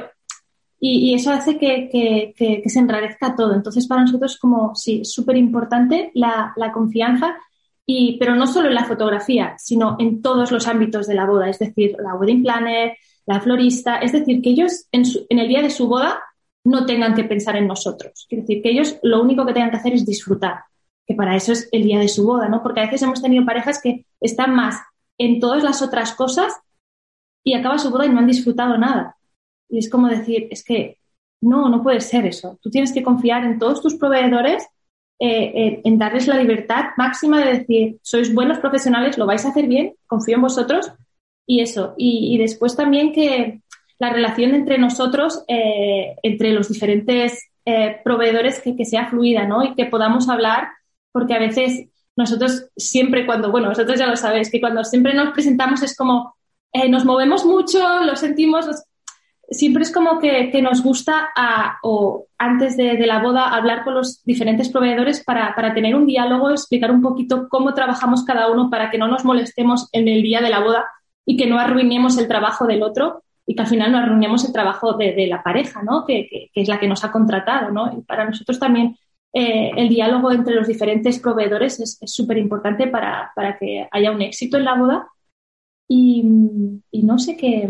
[0.80, 3.54] Y, y eso hace que, que, que, se enrarezca todo.
[3.54, 7.36] Entonces, para nosotros, como sí, súper importante la, la confianza,
[7.84, 11.50] y, pero no solo en la fotografía, sino en todos los ámbitos de la boda,
[11.50, 15.70] es decir, la wedding planner, la florista, es decir, que ellos en, el día de
[15.70, 16.20] su boda
[16.64, 18.26] no tengan que pensar en nosotros.
[18.28, 20.64] Es decir, que ellos lo único que tengan que hacer es disfrutar,
[21.06, 22.62] que para eso es el día de su boda, ¿no?
[22.62, 24.76] Porque a veces hemos tenido parejas que están más
[25.18, 26.52] en todas las otras cosas
[27.42, 29.16] y acaba su boda y no han disfrutado nada.
[29.68, 30.98] Y es como decir, es que
[31.40, 32.58] no, no puede ser eso.
[32.62, 34.66] Tú tienes que confiar en todos tus proveedores,
[35.18, 39.50] eh, eh, en darles la libertad máxima de decir, sois buenos profesionales, lo vais a
[39.50, 40.90] hacer bien, confío en vosotros
[41.46, 41.94] y eso.
[41.96, 43.60] Y, y, después también que
[43.98, 49.62] la relación entre nosotros, eh, entre los diferentes eh, proveedores, que, que, sea fluida, ¿no?
[49.62, 50.68] Y que podamos hablar,
[51.12, 55.32] porque a veces nosotros siempre cuando, bueno, vosotros ya lo sabéis, que cuando siempre nos
[55.32, 56.36] presentamos es como,
[56.72, 58.84] eh, nos movemos mucho, lo sentimos, los,
[59.50, 63.84] siempre es como que, que nos gusta a, o antes de, de, la boda hablar
[63.84, 68.50] con los diferentes proveedores para, para tener un diálogo, explicar un poquito cómo trabajamos cada
[68.50, 70.86] uno para que no nos molestemos en el día de la boda
[71.26, 74.52] y que no arruinemos el trabajo del otro y que al final no arruinemos el
[74.52, 76.04] trabajo de, la pareja, ¿no?
[76.06, 77.70] Que, que, es la que nos ha contratado.
[77.70, 77.92] ¿no?
[77.96, 78.96] Y para nosotros también
[79.32, 84.22] eh, el diálogo entre los diferentes proveedores es súper importante para, para, que haya un
[84.22, 85.08] éxito en la boda.
[85.86, 87.68] Y, no sé qué.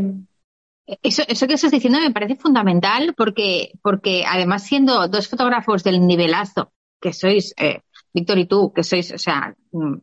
[1.02, 6.06] Eso, eso, que estás diciendo me parece fundamental porque, porque además siendo dos fotógrafos del
[6.06, 7.80] nivelazo que sois, eh,
[8.12, 10.00] Víctor y tú, que sois, o sea, Em,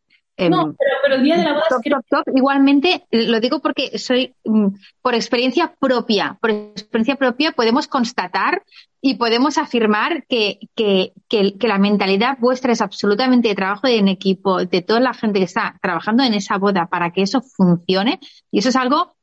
[0.49, 4.67] no, pero, el día de la boda Igualmente, lo digo porque soy, mm,
[5.01, 8.63] por experiencia propia, por experiencia propia podemos constatar
[9.01, 14.63] y podemos afirmar que, que, que, la mentalidad vuestra es absolutamente de trabajo en equipo,
[14.63, 18.19] de toda la gente que está trabajando en esa boda para que eso funcione.
[18.51, 19.15] Y eso es algo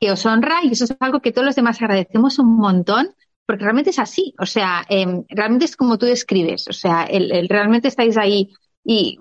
[0.00, 3.14] que os honra y eso es algo que todos los demás agradecemos un montón
[3.46, 4.34] porque realmente es así.
[4.38, 6.66] O sea, em, realmente es como tú describes.
[6.68, 8.52] O sea, el, realmente estáis ahí
[8.84, 9.18] y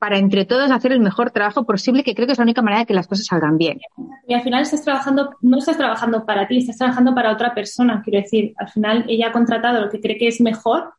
[0.00, 2.80] para entre todos hacer el mejor trabajo posible, que creo que es la única manera
[2.80, 3.82] de que las cosas salgan bien.
[4.26, 8.00] Y al final estás trabajando, no estás trabajando para ti, estás trabajando para otra persona,
[8.02, 10.94] quiero decir, al final ella ha contratado lo que cree que es mejor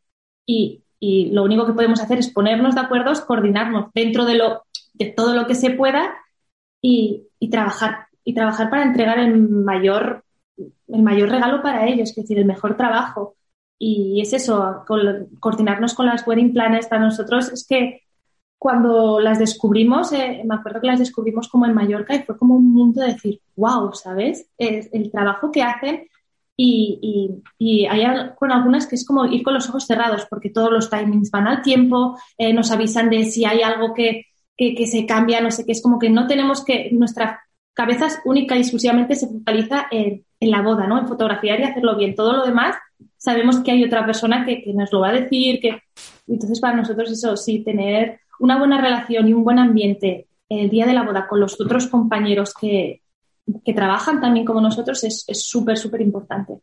[0.46, 4.62] y, y lo único que podemos hacer es ponernos de acuerdo, coordinarnos dentro de, lo,
[4.92, 6.14] de todo lo que se pueda
[6.80, 10.22] y, y trabajar, y trabajar para entregar el mayor,
[10.56, 13.34] el mayor regalo para ellos, es decir, el mejor trabajo.
[13.80, 14.84] Y es eso,
[15.40, 18.02] coordinarnos con las wedding planners para nosotros es que
[18.62, 22.54] cuando las descubrimos, eh, me acuerdo que las descubrimos como en Mallorca y fue como
[22.54, 24.46] un mundo de decir, wow, ¿sabes?
[24.56, 26.06] Es el trabajo que hacen
[26.56, 28.04] y, y, hay
[28.38, 31.48] con algunas que es como ir con los ojos cerrados porque todos los timings van
[31.48, 35.66] al tiempo, eh, nos avisan de si hay algo que, que, se cambia, no sé
[35.66, 37.42] qué, es como que no tenemos que, nuestra
[37.74, 41.00] cabeza única y exclusivamente se focaliza en, en, la boda, ¿no?
[41.00, 42.14] En fotografiar y hacerlo bien.
[42.14, 42.76] Todo lo demás
[43.16, 45.80] sabemos que hay otra persona que, que nos lo va a decir, que
[46.28, 50.86] entonces para nosotros eso sí, tener una buena relación y un buen ambiente el día
[50.86, 53.00] de la boda con los otros compañeros que,
[53.74, 56.60] trabajan también como nosotros es súper, súper importante.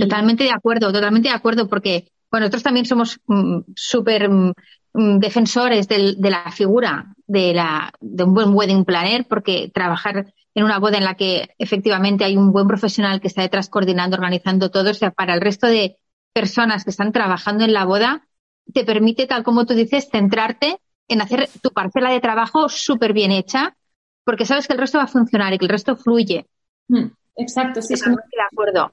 [0.00, 4.52] Totalmente de acuerdo, totalmente de acuerdo, porque bueno, nosotros también somos mm, súper mm,
[4.94, 10.64] mm, defensores de la figura de, la, de un buen wedding planner, porque trabajar en
[10.64, 14.70] una boda en la que efectivamente hay un buen profesional que está detrás coordinando, organizando
[14.70, 15.98] todo, o sea, para el resto de
[16.32, 18.26] personas que están trabajando en la boda,
[18.72, 23.30] te permite, tal como tú dices, centrarte en hacer tu parcela de trabajo súper bien
[23.32, 23.76] hecha,
[24.24, 26.46] porque sabes que el resto va a funcionar y que el resto fluye.
[26.88, 28.90] Hmm, exacto, sí, estoy de acuerdo.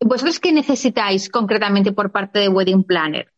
[0.00, 3.30] ¿Vosotros qué necesitáis concretamente por parte de Wedding Planner?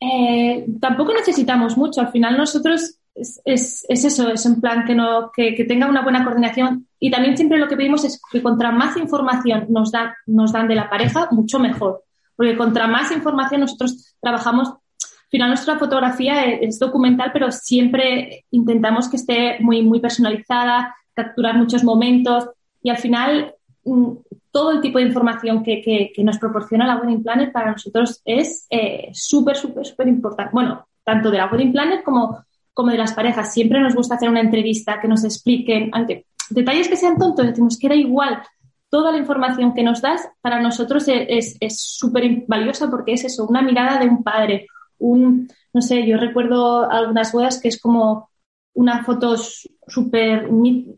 [0.00, 2.00] Eh, tampoco necesitamos mucho.
[2.00, 6.86] Al final nosotros es, eso, es un plan que, no, que, tenga una buena coordinación
[6.98, 10.68] y también siempre lo que pedimos es que contra más información nos, da, nos dan
[10.68, 12.04] de la pareja, mucho mejor.
[12.40, 19.10] Porque contra más información nosotros trabajamos al final nuestra fotografía es documental, pero siempre intentamos
[19.10, 22.48] que esté muy, muy personalizada, capturar muchos momentos
[22.82, 24.12] y al final mm,
[24.50, 29.10] todo el tipo de información que, nos proporciona la Wedding Planner para nosotros es eh,
[29.12, 30.52] súper, súper, súper importante.
[30.54, 33.52] Bueno, tanto de la Wedding Planner como, como de las parejas.
[33.52, 37.78] Siempre nos gusta hacer una entrevista que nos expliquen, aunque detalles que sean tontos, decimos
[37.78, 38.42] que era igual.
[38.90, 43.62] Toda la información que nos das para nosotros es súper valiosa porque es eso, una
[43.62, 44.66] mirada de un padre,
[44.98, 48.30] un, no sé, yo recuerdo algunas bodas que es como
[48.74, 50.48] una foto súper,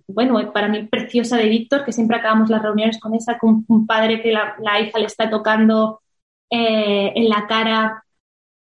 [0.06, 3.86] bueno, para mí preciosa de Víctor, que siempre acabamos las reuniones con esa, con un
[3.86, 6.02] padre que la, hija le está tocando
[6.50, 8.04] eh, en la cara.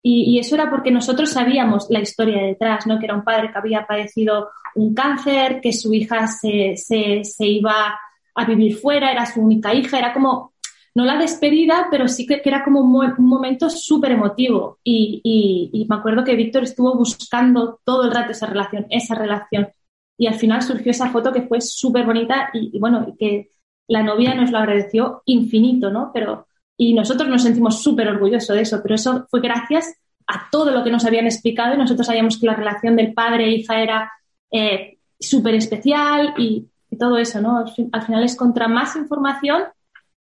[0.02, 2.98] Y, eso era porque nosotros sabíamos la historia detrás, ¿no?
[2.98, 7.46] Que era un padre que había padecido un cáncer, que su hija se, se, se
[7.46, 7.98] iba
[8.38, 10.52] a vivir fuera, era su única hija, era como
[10.94, 14.78] no la despedida, pero sí que, era como un, momento súper emotivo.
[14.82, 19.68] Y, me acuerdo que Víctor estuvo buscando todo el rato esa relación, esa relación.
[20.16, 23.52] Y al final surgió esa foto que fue súper bonita y, bueno, que
[23.86, 26.10] la novia nos lo agradeció infinito, ¿no?
[26.12, 29.94] Pero, y nosotros nos sentimos súper orgullosos de eso, pero eso fue gracias
[30.26, 33.44] a todo lo que nos habían explicado y nosotros sabíamos que la relación del padre
[33.44, 34.12] e hija era
[34.50, 36.67] eh, súper especial y, y,
[36.98, 37.58] todo eso, ¿no?
[37.92, 39.64] Al final es contra más información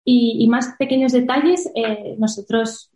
[0.04, 2.90] y, más pequeños detalles, eh, nosotros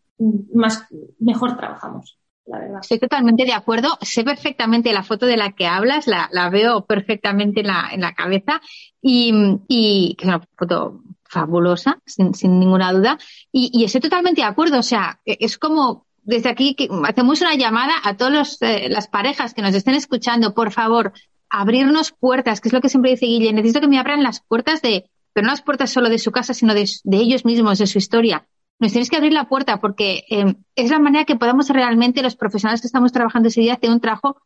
[0.54, 0.86] más,
[1.18, 2.18] mejor trabajamos.
[2.46, 2.80] La verdad.
[2.82, 3.96] Estoy totalmente de acuerdo.
[4.00, 8.14] Sé perfectamente la foto de la que hablas, la, veo perfectamente en la, en la
[8.14, 8.60] cabeza
[9.00, 9.32] y,
[9.68, 13.18] y es una foto fabulosa, sin, sin ninguna duda.
[13.52, 14.78] Y, estoy totalmente de acuerdo.
[14.78, 19.54] O sea, es como desde aquí que hacemos una llamada a todas eh, las parejas
[19.54, 21.12] que nos estén escuchando, por favor,
[21.50, 23.52] abrirnos puertas, que es lo que siempre dice Guille.
[23.52, 26.54] Necesito que me abran las puertas de, pero no las puertas solo de su casa,
[26.54, 28.46] sino de, ellos mismos, de su historia.
[28.78, 32.36] Nos tienes que abrir la puerta porque eh, es la manera que podamos realmente, los
[32.36, 34.40] profesionales que estamos trabajando ese día, hacer un trabajo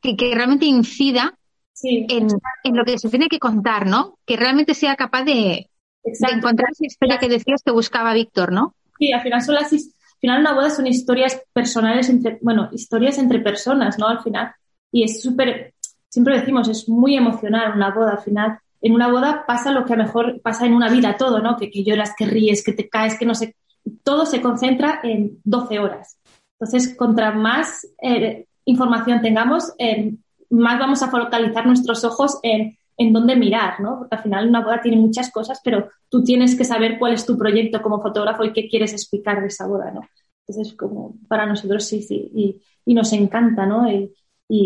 [0.00, 1.38] que, realmente incida
[1.82, 2.28] en,
[2.72, 4.18] lo que se tiene que contar, ¿no?
[4.26, 5.68] Que realmente sea capaz de,
[6.02, 8.74] encontrar esa historia que decías que buscaba Víctor, ¿no?
[8.98, 9.78] Sí, al final son las, al
[10.20, 14.08] final una boda son historias personales entre, bueno, historias entre personas, ¿no?
[14.08, 14.52] Al final.
[14.90, 15.74] Y es súper,
[16.10, 19.92] siempre decimos, es muy emocional una boda al final en una boda pasa lo que
[19.92, 21.56] a mejor pasa en una vida todo, ¿no?
[21.56, 23.56] Que, que lloras, que ríes, que te caes, que no sé.
[24.02, 26.18] Todo se concentra en 12 horas.
[26.58, 30.14] Entonces, contra más, eh, información tengamos, eh,
[30.50, 33.98] más vamos a focalizar nuestros ojos en, en dónde mirar, ¿no?
[33.98, 37.26] Porque al final una boda tiene muchas cosas, pero tú tienes que saber cuál es
[37.26, 40.02] tu proyecto como fotógrafo y qué quieres explicar de esa boda, ¿no?
[40.46, 42.60] Entonces, como para nosotros sí, sí, y,
[42.92, 43.86] nos encanta, ¿no?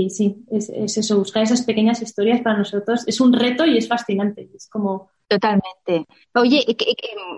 [0.09, 4.49] Sí, es, eso, buscar esas pequeñas historias para nosotros es un reto y es fascinante.
[4.55, 5.11] Es como.
[5.29, 6.07] Totalmente.
[6.35, 6.65] Oye,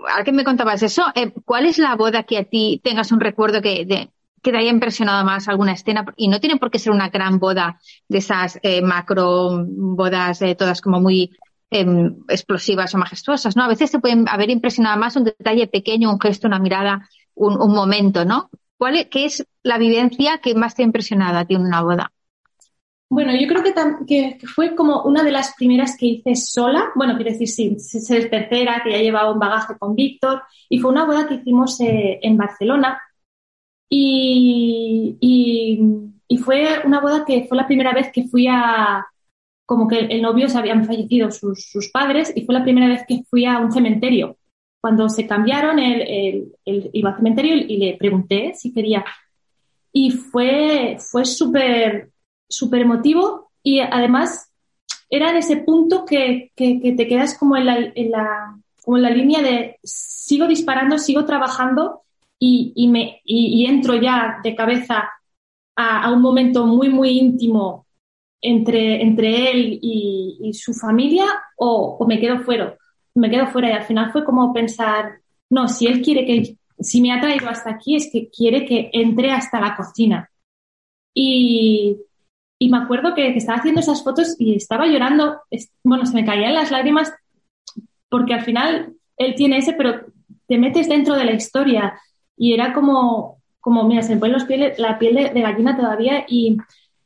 [0.09, 3.19] ahora que me contabas eso, eh, ¿cuál es la boda que a ti tengas un
[3.19, 4.09] recuerdo que, de,
[4.41, 6.05] que te haya impresionado más alguna escena?
[6.15, 10.55] Y no tiene por qué ser una gran boda de esas eh, macro bodas, eh,
[10.55, 11.31] todas como muy
[11.69, 13.63] em, explosivas o majestuosas, ¿no?
[13.63, 17.61] A veces te pueden haber impresionado más un detalle pequeño, un gesto, una mirada, un,
[17.61, 18.49] un momento, ¿no?
[18.77, 21.81] ¿Cuál es, ¿Qué es la vivencia que más te ha impresionado a ti en una
[21.81, 22.13] boda?
[23.09, 23.73] Bueno, yo creo que,
[24.05, 26.91] que, fue como una de las primeras que hice sola.
[26.95, 30.43] Bueno, quiero decir, sí, ser tercera, que ya llevaba un bagaje con Víctor.
[30.69, 33.01] Y fue una boda que hicimos eh, en Barcelona.
[33.89, 39.05] Y, y, fue una boda que fue la primera vez que fui a.
[39.65, 43.03] Como que el novio se habían fallecido sus, sus padres y fue la primera vez
[43.07, 44.37] que fui a un cementerio.
[44.81, 49.03] Cuando se cambiaron, él, iba al cementerio y le pregunté si quería.
[49.91, 52.11] Y fue, fue súper
[52.47, 54.51] súper emotivo y además
[55.09, 59.79] era en ese punto que, que, te quedas como en la, como la línea de
[59.83, 62.01] sigo disparando, sigo trabajando
[62.39, 65.09] y, y me, y, entro ya de cabeza
[65.75, 67.85] a, un momento muy, muy íntimo
[68.41, 71.25] entre, entre él y, y su familia
[71.57, 72.77] o, o, me quedo fuera.
[73.15, 77.01] Me quedo fuera y al final fue como pensar, no, si él quiere que, si
[77.01, 80.29] me ha traído hasta aquí es que quiere que entre hasta la cocina.
[81.13, 81.97] Y,
[82.59, 85.41] y me acuerdo que, estaba haciendo esas fotos y estaba llorando,
[85.83, 87.13] bueno, se me caían las lágrimas
[88.09, 90.05] porque al final él tiene ese, pero
[90.47, 91.99] te metes dentro de la historia
[92.35, 96.25] y era como, como mira, se me pone los pieles, la piel de, gallina todavía
[96.27, 96.57] y,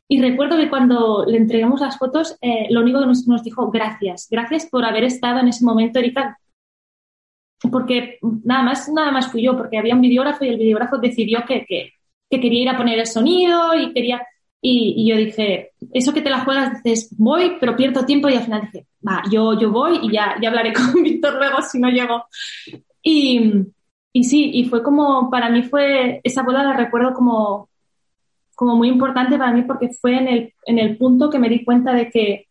[0.07, 3.71] y, recuerdo que cuando le entregamos las fotos, eh, lo único que nos, nos, dijo,
[3.71, 6.37] gracias, gracias por haber estado en ese momento, Erika,
[7.71, 11.43] porque nada más, nada más fui yo, porque había un videógrafo y el videógrafo decidió
[11.45, 11.93] que, que,
[12.29, 14.25] que quería ir a poner el sonido y quería
[14.61, 18.43] y, yo dije, eso que te la juegas, dices, voy, pero pierdo tiempo y al
[18.43, 21.89] final dije, va, yo, yo voy y ya, ya hablaré con Víctor luego si no
[21.89, 22.25] llego.
[23.01, 23.53] Y,
[24.13, 27.69] y sí, y fue como, para mí fue, esa boda la recuerdo como,
[28.55, 31.65] como muy importante para mí porque fue en el, en el punto que me di
[31.65, 32.47] cuenta de que,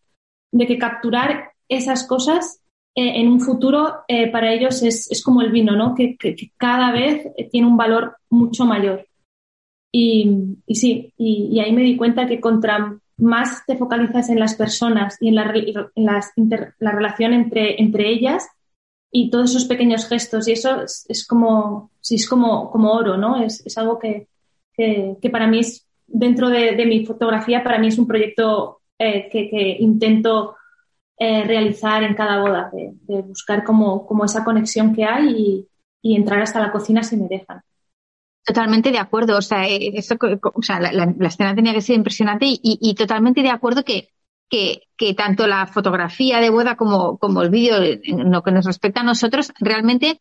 [0.50, 2.60] de que capturar esas cosas
[2.96, 5.94] eh, en un futuro eh, para ellos es, es, como el vino, ¿no?
[5.94, 9.06] Que, que, que, cada vez tiene un valor mucho mayor.
[9.92, 15.16] Y, sí, y, ahí me di cuenta que contra más te focalizas en las personas
[15.20, 15.44] y en la,
[16.92, 18.48] relación entre, ellas
[19.10, 23.42] y todos esos pequeños gestos, y eso es, como, sí, es como, como oro, ¿no?
[23.42, 24.28] Es, es algo que,
[24.74, 29.76] que, para mí es, dentro de, mi fotografía, para mí es un proyecto eh, que,
[29.80, 30.54] intento
[31.18, 35.66] eh, realizar en cada boda, de, buscar como, como, esa conexión que hay
[36.00, 37.60] y entrar hasta la cocina si me dejan.
[38.44, 39.36] Totalmente de acuerdo.
[39.36, 42.94] O sea, eh, eso, o sea la, la, escena tenía que ser impresionante y, y,
[42.94, 44.10] totalmente de acuerdo que,
[44.48, 48.64] que, que, tanto la fotografía de boda como, como el vídeo, en lo que nos
[48.64, 50.20] respecta a nosotros, realmente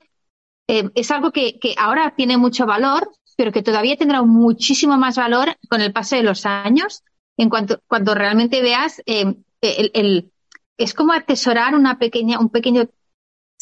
[0.67, 5.15] eh, es algo que, que ahora tiene mucho valor, pero que todavía tendrá muchísimo más
[5.15, 7.03] valor con el paso de los años,
[7.38, 10.32] en cuanto cuando realmente veas eh, el, el,
[10.77, 12.89] es como atesorar una pequeña, un pequeño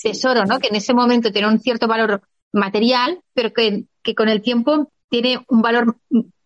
[0.02, 0.60] tesoro, ¿no?
[0.60, 4.90] Que en ese momento tiene un cierto valor material, pero que que con el tiempo
[5.10, 5.98] tiene un valor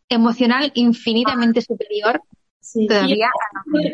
[0.10, 2.20] emocional infinitamente superior
[2.88, 3.30] todavía.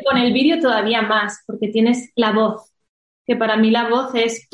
[0.05, 2.71] con el vídeo todavía más, porque tienes la voz,
[3.25, 4.47] que para mí la voz es,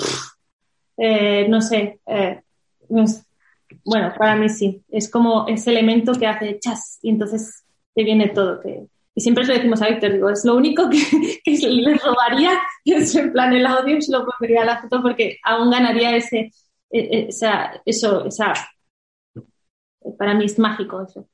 [0.97, 2.41] eh, no sé, eh,
[3.85, 8.29] bueno, para mí sí, es como ese elemento que hace chas y entonces te viene
[8.29, 8.61] todo.
[8.61, 10.97] Que, y siempre lo decimos a Víctor, digo, es lo único que,
[11.43, 15.37] que le robaría, es en plan el audio, se lo pondría a la foto porque
[15.43, 16.49] aún ganaría ese,
[16.89, 18.55] e, e, esa, eso, esa
[20.17, 21.27] para mí es mágico eso.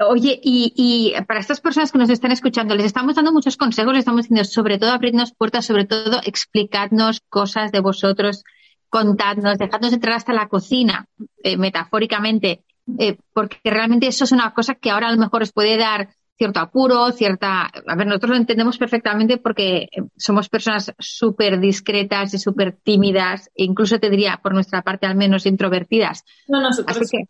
[0.00, 4.00] Oye, y, para estas personas que nos están escuchando, les estamos dando muchos consejos, les
[4.00, 8.42] estamos diciendo sobre todo abrirnos puertas, sobre todo explicadnos cosas de vosotros,
[8.88, 11.06] contadnos, dejadnos entrar hasta la cocina,
[11.44, 12.64] eh, metafóricamente,
[12.98, 16.08] eh, porque realmente eso es una cosa que ahora a lo mejor os puede dar
[16.36, 17.70] cierto apuro, cierta...
[17.86, 23.50] A ver, nosotros lo entendemos perfectamente porque eh, somos personas súper discretas y súper tímidas,
[23.54, 26.24] e incluso te diría, por nuestra parte al menos, introvertidas.
[26.48, 27.24] No, nosotros así que,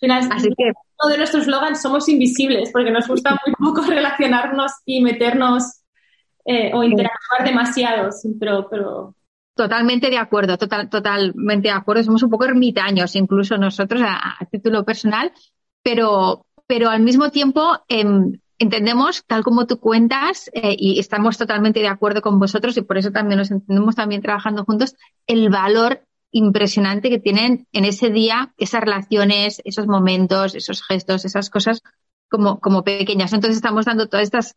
[0.00, 0.72] final, así que
[1.02, 5.82] uno de nuestros slogans somos invisibles porque nos gusta muy poco relacionarnos y meternos
[6.44, 9.14] eh, o interactuar demasiado, pero, pero...
[9.54, 12.04] Totalmente de acuerdo, total, totalmente de acuerdo.
[12.04, 15.32] Somos un poco ermitaños, incluso nosotros a, a título personal,
[15.82, 21.80] pero, pero al mismo tiempo em, entendemos, tal como tú cuentas, eh, y estamos totalmente
[21.80, 24.94] de acuerdo con vosotros y por eso también nos entendemos también trabajando juntos,
[25.26, 31.48] el valor impresionante que tienen en ese día esas relaciones, esos momentos, esos gestos, esas
[31.48, 31.82] cosas
[32.28, 33.32] como, como pequeñas.
[33.32, 34.54] Entonces estamos dando todas estas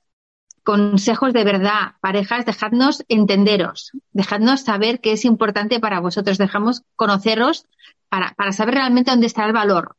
[0.63, 7.67] consejos de verdad, parejas, dejadnos entenderos, dejadnos saber qué es importante para vosotros, dejamos conoceros
[8.09, 9.95] para, para saber realmente dónde está el valor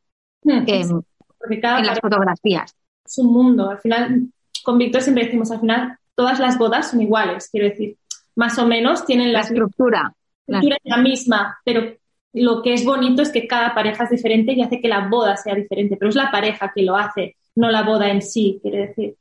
[1.47, 2.75] hmm, en, las fotografías.
[3.05, 4.27] Es un mundo, al final,
[4.63, 7.97] con Víctor siempre decimos, al final todas las bodas son iguales, quiero decir,
[8.35, 10.13] más o menos tienen la, estructura.
[10.47, 11.95] La estructura es la misma, pero
[12.33, 15.37] lo que es bonito es que cada pareja es diferente y hace que la boda
[15.37, 18.77] sea diferente, pero es la pareja que lo hace, no la boda en sí, quiero
[18.77, 19.15] decir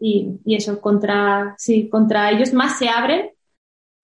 [0.00, 3.30] y, eso, contra, sí, contra ellos más se abren,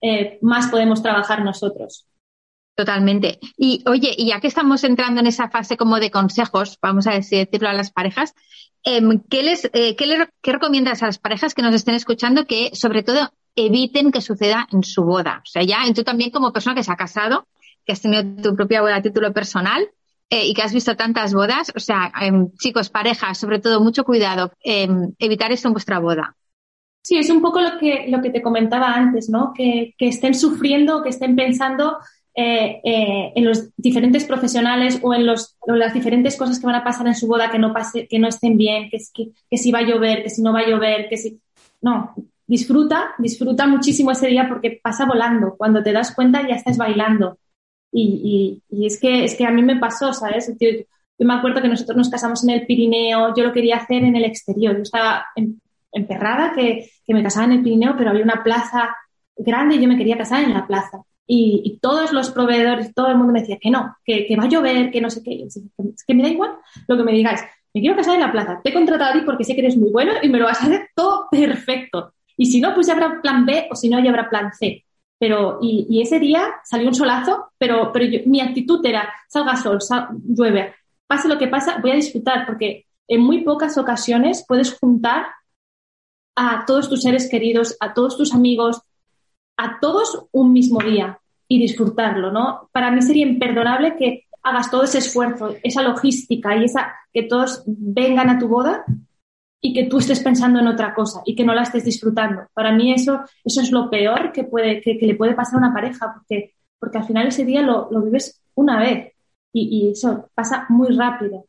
[0.00, 2.06] eh, más podemos trabajar nosotros.
[2.74, 3.38] Totalmente.
[3.56, 7.12] Y oye, y ya que estamos entrando en esa fase como de consejos, vamos a
[7.12, 8.34] decirlo a las parejas,
[8.82, 12.70] em, ¿qué, les, eh, ¿qué, ¿qué recomiendas a las parejas que nos estén escuchando que
[12.74, 15.40] sobre todo eviten que suceda en su boda?
[15.44, 17.46] O sea, ya tú también como persona que se ha casado,
[17.86, 19.88] que has tenido tu propia boda a título personal,
[20.30, 24.04] eh, y que has visto tantas bodas, o sea, em, chicos, parejas, sobre todo, mucho
[24.04, 26.34] cuidado, em, evitar esto en vuestra boda.
[27.02, 29.52] Sí, es un poco lo que, lo que te comentaba antes, ¿no?
[29.54, 31.98] Que, que estén sufriendo, que estén pensando
[32.36, 36.84] eh, eh, en los diferentes profesionales o en, los, las diferentes cosas que van a
[36.84, 39.70] pasar en su boda que no, pase, que no estén bien, que, que, que si
[39.70, 41.40] va a llover, que si no va a llover, que si...
[41.80, 42.14] No,
[42.46, 45.54] disfruta, disfruta muchísimo ese día porque pasa volando.
[45.56, 47.38] Cuando te das cuenta ya estás bailando.
[47.92, 50.52] Y, y, es, que, es que a mí me pasó, ¿sabes?
[50.58, 50.68] Yo,
[51.20, 54.24] me acuerdo que nosotros nos casamos en el Pirineo, yo lo quería hacer en el
[54.24, 54.74] exterior.
[54.74, 55.26] Yo estaba
[55.92, 58.96] emperrada que, que me casaba en el Pirineo, pero había una plaza
[59.36, 61.04] grande y yo me quería casar en la plaza.
[61.26, 64.44] Y, y, todos los proveedores, todo el mundo me decía que no, que, que va
[64.44, 65.44] a llover, que no sé qué.
[65.44, 66.52] Es que me da igual
[66.86, 67.40] lo que me digáis.
[67.72, 68.60] Me quiero casar en la plaza.
[68.62, 70.60] Te he contratado a ti porque sé que eres muy bueno y me lo vas
[70.60, 72.12] a hacer todo perfecto.
[72.36, 74.84] Y si no, pues ya habrá plan B o si no, ya habrá plan C.
[75.18, 79.78] Pero, y, ese día salió un solazo, pero, pero mi actitud era, salga sol,
[80.28, 80.74] llueve,
[81.06, 85.26] pase lo que pase, voy a disfrutar, porque en muy pocas ocasiones puedes juntar
[86.36, 88.82] a todos tus seres queridos, a todos tus amigos,
[89.56, 92.68] a todos un mismo día y disfrutarlo, ¿no?
[92.72, 97.62] Para mí sería imperdonable que hagas todo ese esfuerzo, esa logística y esa que todos
[97.66, 98.84] vengan a tu boda
[99.60, 102.42] y que tú estés pensando en otra cosa y que no la estés disfrutando.
[102.52, 105.72] Para mí eso, eso es lo peor que, puede, que, le puede pasar a una
[105.72, 109.14] pareja, porque, porque al final ese día lo, lo vives una vez
[109.52, 111.46] y, y, eso pasa muy rápido.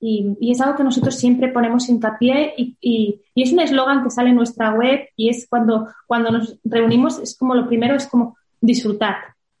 [0.00, 4.02] Y, y, es algo que nosotros siempre ponemos hincapié y, y, y es un eslogan
[4.02, 7.94] que sale en nuestra web y es cuando, cuando nos reunimos, es como lo primero,
[7.94, 9.16] es como disfrutar,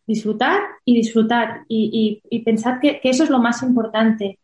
[0.06, 4.38] disfrutar y disfrutar y, y, pensar que, que, eso es lo más importante,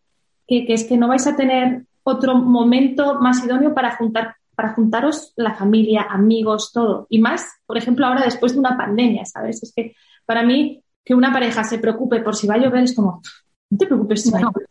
[0.46, 4.72] que, que es que no vais a tener otro momento más idóneo para juntar para
[4.72, 7.06] juntaros la familia, amigos, todo.
[7.10, 9.62] Y más, por ejemplo, ahora después de una pandemia, ¿sabes?
[9.62, 9.94] Es que
[10.24, 13.20] para mí que una pareja se preocupe por si va a llover es como,
[13.70, 14.66] no te preocupes si va a llover.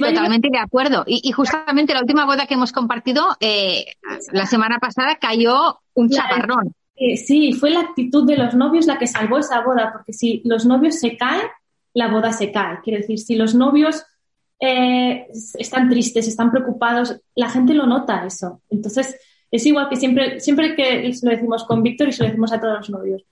[0.00, 1.04] Totalmente de acuerdo.
[1.06, 3.84] Y, justamente la última boda que hemos compartido, eh,
[4.32, 6.74] la semana pasada cayó un chaparrón.
[6.96, 10.42] Eh, sí, fue la actitud de los novios la que salvó esa boda, porque si
[10.44, 11.46] los novios se caen,
[11.92, 12.78] la boda se cae.
[12.82, 14.04] Quiero decir, si los novios
[14.60, 15.26] eh,
[15.58, 18.62] están tristes, están preocupados, la gente lo nota eso.
[18.70, 19.18] Entonces,
[19.50, 22.60] es igual que siempre, siempre que lo decimos con Víctor y se lo decimos a
[22.60, 23.24] todos los novios.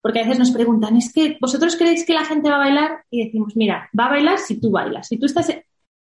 [0.00, 3.04] Porque a veces nos preguntan, ¿es que vosotros creéis que la gente va a bailar?
[3.10, 5.08] Y decimos, mira, va a bailar si tú bailas.
[5.08, 5.52] Si tú estás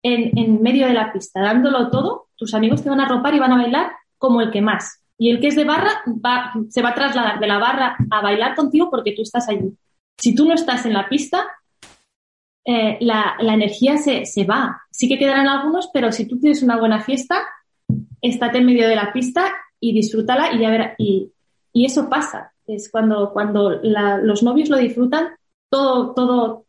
[0.03, 3.53] en, medio de la pista dándolo todo, tus amigos te van a ropar y van
[3.53, 5.03] a bailar como el que más.
[5.17, 6.01] Y el que es de barra
[6.69, 9.77] se va a trasladar de la barra a bailar contigo porque tú estás allí.
[10.17, 11.45] Si tú no estás en la pista,
[12.63, 14.81] eh, la, energía se, va.
[14.91, 17.43] Sí que quedarán algunos, pero si tú tienes una buena fiesta,
[18.21, 20.95] estate en medio de la pista y disfrútala y ya verás.
[20.97, 21.31] Y,
[21.73, 22.53] eso pasa.
[22.67, 25.29] Es cuando, cuando los novios lo disfrutan,
[25.69, 26.65] todo, todo,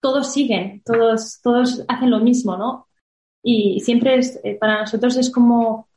[0.00, 2.86] todos siguen, todos, todos hacen lo mismo, ¿no?
[3.42, 5.88] Y siempre es, eh, para nosotros es como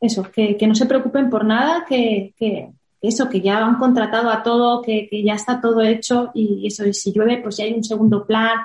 [0.00, 2.34] eso, que, no se preocupen por nada, que,
[3.00, 6.86] eso, que ya han contratado a todo, que, que, ya está todo hecho y eso,
[6.86, 8.58] y si llueve, pues ya hay un segundo plan,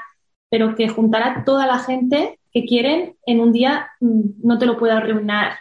[0.50, 4.66] pero que juntar a toda la gente que quieren en un día mm, no te
[4.66, 5.58] lo puede arruinar.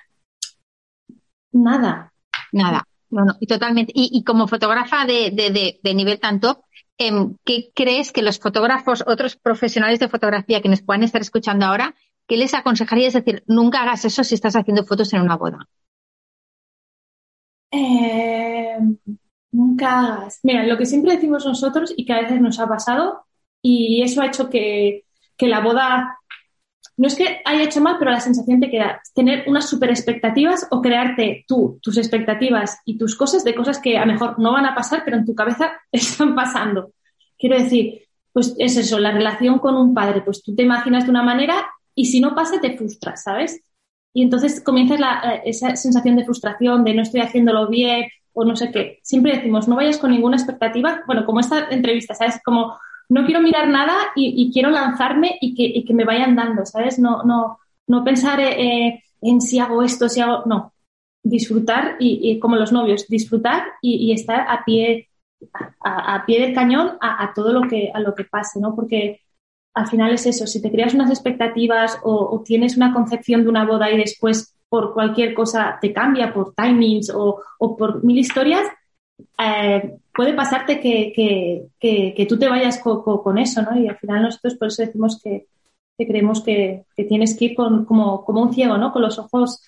[1.52, 2.12] Nada.
[2.52, 2.86] Nada.
[3.10, 3.92] No, no, y totalmente.
[3.94, 6.58] Y, como fotógrafa de, de, de, nivel tan top,
[6.98, 11.94] ¿qué crees que los fotógrafos, otros profesionales de fotografía que nos puedan estar escuchando ahora,
[12.26, 13.08] qué les aconsejaría?
[13.08, 15.68] Es decir, nunca hagas eso si estás haciendo fotos en una boda.
[17.70, 18.78] Eh,
[19.52, 20.40] nunca hagas.
[20.42, 23.26] Mira, lo que siempre decimos nosotros y que a veces nos ha pasado
[23.62, 25.04] y eso ha hecho que,
[25.40, 26.18] la boda
[26.96, 30.66] no es que haya hecho mal, pero la sensación te queda tener unas super expectativas
[30.70, 34.52] o crearte tú tus expectativas y tus cosas de cosas que a lo mejor no
[34.52, 36.92] van a pasar, pero en tu cabeza están pasando.
[37.38, 41.10] Quiero decir, pues es eso, la relación con un padre, pues tú te imaginas de
[41.10, 43.60] una manera y si no pasa te frustras, ¿sabes?
[44.14, 48.56] Y entonces comienzas la, esa sensación de frustración, de no estoy haciéndolo bien o no
[48.56, 49.00] sé qué.
[49.02, 52.40] Siempre decimos, no vayas con ninguna expectativa, bueno, como esta entrevista, ¿sabes?
[52.42, 52.78] Como
[53.08, 56.98] no quiero mirar nada y, quiero lanzarme y que, me vayan dando, ¿sabes?
[56.98, 60.42] No, no, no pensar eh, en si hago esto, si hago.
[60.46, 60.72] No.
[61.22, 65.08] Disfrutar y, como los novios, disfrutar y, estar a pie,
[65.80, 68.74] a, pie del cañón a, todo lo que, a lo que pase, ¿no?
[68.74, 69.20] Porque
[69.74, 73.64] al final es eso, si te creas unas expectativas o, tienes una concepción de una
[73.64, 77.42] boda y después por cualquier cosa te cambia, por timings o
[77.76, 78.66] por mil historias,
[79.38, 83.78] eh, puede pasarte que, que, que, tú te vayas con eso, ¿no?
[83.78, 85.46] Y al final nosotros por eso decimos que,
[85.96, 88.92] creemos que, tienes que ir con, como, como, un ciego, ¿no?
[88.92, 89.62] Con los ojos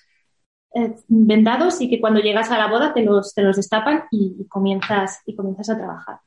[0.73, 4.45] eh, vendados y que cuando llegas a la boda te los, te los destapan y,
[4.47, 6.19] comienzas, y comienzas a trabajar.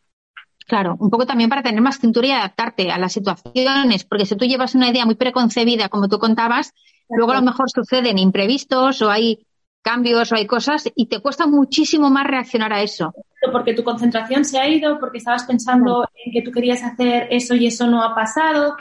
[0.66, 4.36] Claro, un poco también para tener más cintura y adaptarte a las situaciones, porque si
[4.36, 6.72] tú llevas una idea muy preconcebida, como tú contabas,
[7.08, 9.44] luego a lo mejor suceden imprevistos o hay
[9.82, 13.12] cambios o hay cosas y te cuesta muchísimo más reaccionar a eso.
[13.50, 17.54] Porque tu concentración se ha ido, porque estabas pensando en que tú querías hacer eso
[17.54, 18.76] y eso no ha pasado.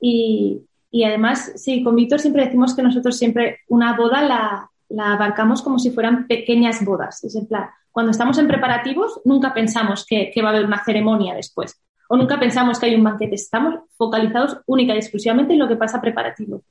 [0.00, 0.66] Y,
[1.04, 5.78] además, sí, con Víctor siempre decimos que nosotros siempre una boda la, la abarcamos como
[5.78, 7.24] si fueran pequeñas bodas.
[7.24, 10.84] Es en plan, cuando estamos en preparativos, nunca pensamos que, que va a haber una
[10.84, 11.80] ceremonia después.
[12.08, 13.34] O nunca pensamos que hay un banquete.
[13.34, 16.62] Estamos focalizados única y exclusivamente en lo que pasa preparativo.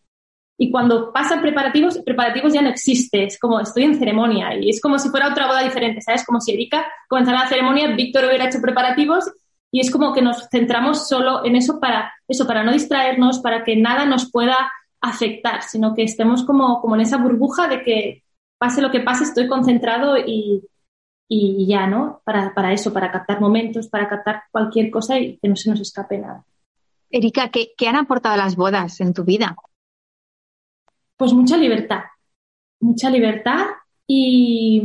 [0.58, 4.80] Y cuando pasan preparativos, preparativos ya no existe, es como estoy en ceremonia y es
[4.80, 6.26] como si fuera otra boda diferente, ¿sabes?
[6.26, 9.26] Como si Erika comenzara la ceremonia, Víctor hubiera hecho preparativos
[9.72, 13.64] y es como que nos centramos solo en eso para eso, para no distraernos, para
[13.64, 18.24] que nada nos pueda afectar, sino que estemos como, como en esa burbuja de que
[18.60, 20.64] pase lo que pase, estoy concentrado y,
[21.28, 22.22] y ya, ¿no?
[22.24, 25.82] Para, para, eso, para captar momentos, para captar cualquier cosa y que no se nos
[25.82, 26.45] escape nada.
[27.10, 29.56] Erika, ¿qué, qué han aportado las bodas en tu vida?
[31.18, 32.03] Pues mucha libertad,
[32.80, 33.66] mucha libertad
[34.07, 34.82] y,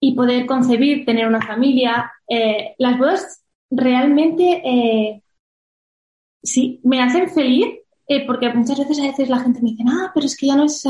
[0.00, 2.12] y poder concebir, tener una familia.
[2.28, 5.22] Eh, las bodas realmente eh,
[6.42, 7.66] sí me hacen feliz
[8.08, 10.56] eh, porque muchas veces a veces la gente me dice, ah, pero es que ya
[10.56, 10.82] no es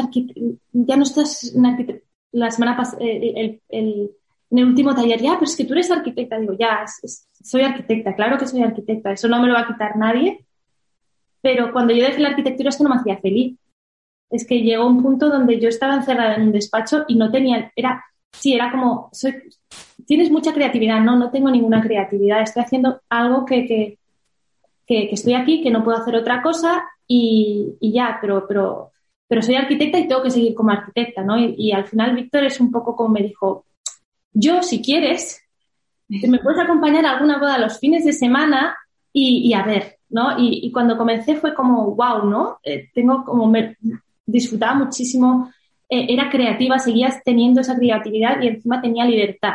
[0.73, 3.61] ya no estás en la semana pasada, el,
[4.51, 6.39] en el último taller, ya, pero es que tú eres arquitecta.
[6.39, 6.85] Digo, ya,
[7.43, 10.45] soy arquitecta, claro que soy arquitecta, eso no me lo va a quitar nadie.
[11.41, 13.57] Pero cuando yo dejé la arquitectura, esto no me hacía feliz
[14.31, 17.73] es que llegó un punto donde yo estaba encerrada en un despacho y no tenía,
[17.77, 19.35] era, sí, era como, soy,
[20.07, 23.99] tienes mucha creatividad, no, no tengo ninguna creatividad, estoy haciendo algo que, que,
[24.87, 28.93] que, estoy aquí, que no puedo hacer otra cosa y, y, ya, pero, pero,
[29.29, 31.39] pero soy arquitecta y tengo que seguir como arquitecta, ¿no?
[31.39, 33.65] Y, al final Víctor es un poco como me dijo,
[34.33, 35.43] yo si quieres,
[36.09, 38.77] me puedes acompañar a alguna boda los fines de semana
[39.13, 40.39] y, y a ver, ¿no?
[40.39, 42.59] Y, y, cuando comencé fue como, wow, ¿no?
[42.63, 43.53] Eh, tengo como,
[44.27, 45.51] disfrutaba muchísimo,
[45.89, 49.55] eh, era creativa, seguías teniendo esa creatividad y encima tenía libertad,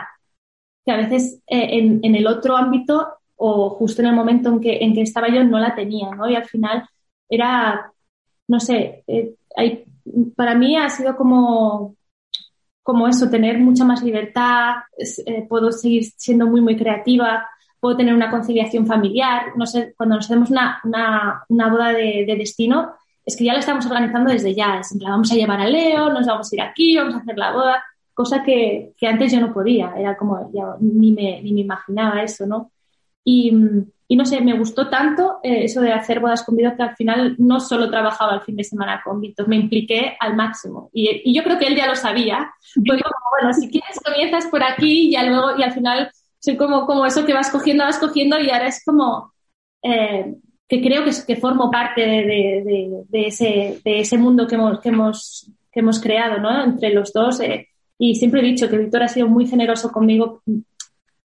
[0.85, 4.77] que a veces eh, en, el otro ámbito o justo en el momento en que,
[4.77, 6.29] en que estaba yo no la tenía, ¿no?
[6.29, 6.87] Y al final
[7.29, 7.91] era,
[8.47, 9.35] no sé, eh,
[10.35, 11.95] para mí ha sido como,
[12.81, 14.75] como eso, tener mucha más libertad,
[15.49, 17.45] puedo seguir siendo muy, muy creativa,
[17.81, 20.79] puedo tener una conciliación familiar, no sé, cuando nos hacemos una,
[21.49, 22.93] una, boda de, de, destino,
[23.25, 24.79] es que ya lo estamos organizando desde ya.
[24.79, 27.19] Es en plan, vamos a llevar a Leo, nos vamos a ir aquí, vamos a
[27.19, 31.41] hacer la boda, cosa que, que antes yo no podía, era como, ya, ni, me,
[31.41, 32.71] ni me imaginaba eso, ¿no?
[33.23, 33.51] Y,
[34.11, 37.35] y no sé, me gustó tanto eh, eso de hacer bodas con que al final
[37.37, 40.89] no solo trabajaba el fin de semana con Víctor, me impliqué al máximo.
[40.91, 42.53] Y, yo creo que él ya lo sabía.
[42.75, 42.99] Como,
[43.39, 47.25] bueno, si quieres comienzas por aquí y luego, y al final soy como, como eso
[47.25, 49.31] que vas cogiendo, vas cogiendo y ahora es como,
[49.81, 50.35] eh,
[50.71, 57.41] que creo que, formo parte de, ese, mundo que hemos, creado entre los dos.
[57.41, 57.67] Eh,
[57.97, 60.41] y siempre he dicho que Víctor ha sido muy generoso conmigo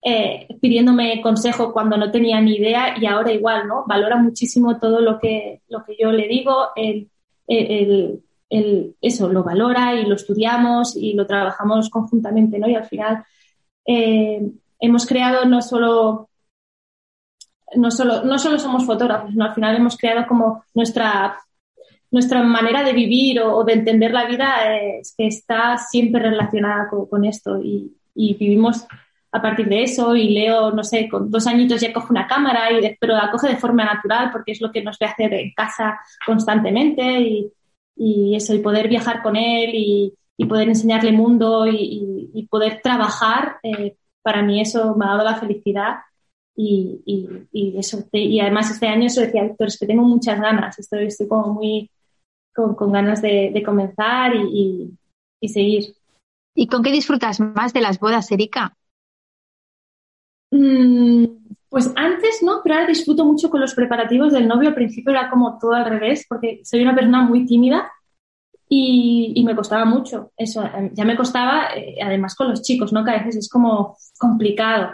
[0.00, 3.84] eh, pidiéndome consejo cuando no tenía ni idea y ahora igual, ¿no?
[3.86, 6.68] Valora muchísimo todo lo que, yo le digo,
[9.02, 12.58] eso, lo valora y lo estudiamos y lo trabajamos conjuntamente.
[12.66, 13.22] Y al final
[13.84, 14.40] eh,
[14.80, 16.30] hemos creado no solo
[17.76, 21.38] no solo, no solo somos fotógrafos, sino al final hemos creado como nuestra,
[22.10, 27.24] nuestra manera de vivir o, de entender la vida es que está siempre relacionada con,
[27.24, 28.86] esto y, vivimos
[29.32, 32.70] a partir de eso y Leo, no sé, con dos añitos ya coge una cámara,
[32.70, 35.52] y pero la coge de forma natural porque es lo que nos ve hacer en
[35.52, 37.52] casa constantemente y,
[37.96, 42.80] y eso, y poder viajar con él y, y poder enseñarle mundo y, y poder
[42.82, 45.96] trabajar, eh, para mí eso me ha dado la felicidad
[46.56, 48.04] y, y, eso.
[48.12, 51.54] Y además este año eso decía Víctor, es que tengo muchas ganas, estoy, estoy como
[51.54, 51.90] muy
[52.54, 54.96] con, con ganas de, de comenzar y,
[55.48, 55.94] seguir.
[56.54, 58.76] ¿Y con qué disfrutas más de las bodas, Erika?
[60.50, 61.24] Mm,
[61.68, 64.68] pues antes no, pero ahora disfruto mucho con los preparativos del novio.
[64.68, 67.90] Al principio era como todo al revés, porque soy una persona muy tímida
[68.68, 70.32] y, me costaba mucho.
[70.36, 73.04] Eso, ya me costaba, eh, además con los chicos, ¿no?
[73.04, 74.92] Que a veces es como complicado.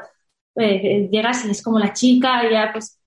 [0.57, 2.99] Eh, llegas y es como la chica y ya pues...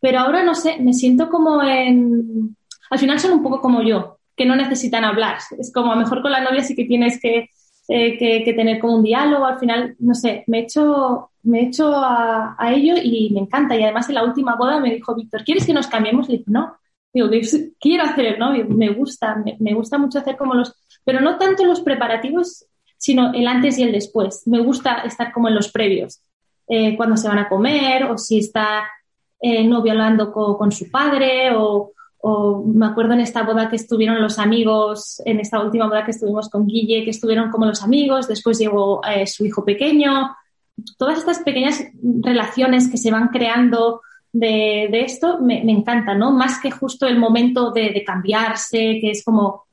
[0.00, 2.56] Pero ahora no sé, me siento como en...
[2.90, 5.38] Al final son un poco como yo, que no necesitan hablar.
[5.58, 7.48] Es como a lo mejor con la novia sí que tienes que,
[7.88, 9.46] eh, que, tener como un diálogo.
[9.46, 13.76] Al final, no sé, me he hecho, me he hecho a, ello y me encanta.
[13.76, 16.28] Y además en la última boda me dijo Víctor, ¿quieres que nos cambiemos?
[16.28, 16.76] Le dije, no.
[17.14, 17.28] Digo,
[17.78, 20.74] quiero hacer el novio, me gusta, me, me gusta mucho hacer como los,
[21.04, 22.64] pero no tanto los preparativos,
[22.96, 24.42] sino el antes y el después.
[24.46, 26.22] Me gusta estar como en los previos
[26.68, 28.84] eh, cuando se van a comer o si está
[29.40, 31.92] eh, novio hablando con, su padre o,
[32.64, 36.48] me acuerdo en esta boda que estuvieron los amigos, en esta última boda que estuvimos
[36.48, 40.30] con Guille, que estuvieron como los amigos, después llegó eh, su hijo pequeño.
[40.96, 41.82] Todas estas pequeñas
[42.20, 44.02] relaciones que se van creando
[44.32, 46.30] de, esto me, me encantan, ¿no?
[46.30, 49.64] Más que justo el momento de, de, cambiarse, que es como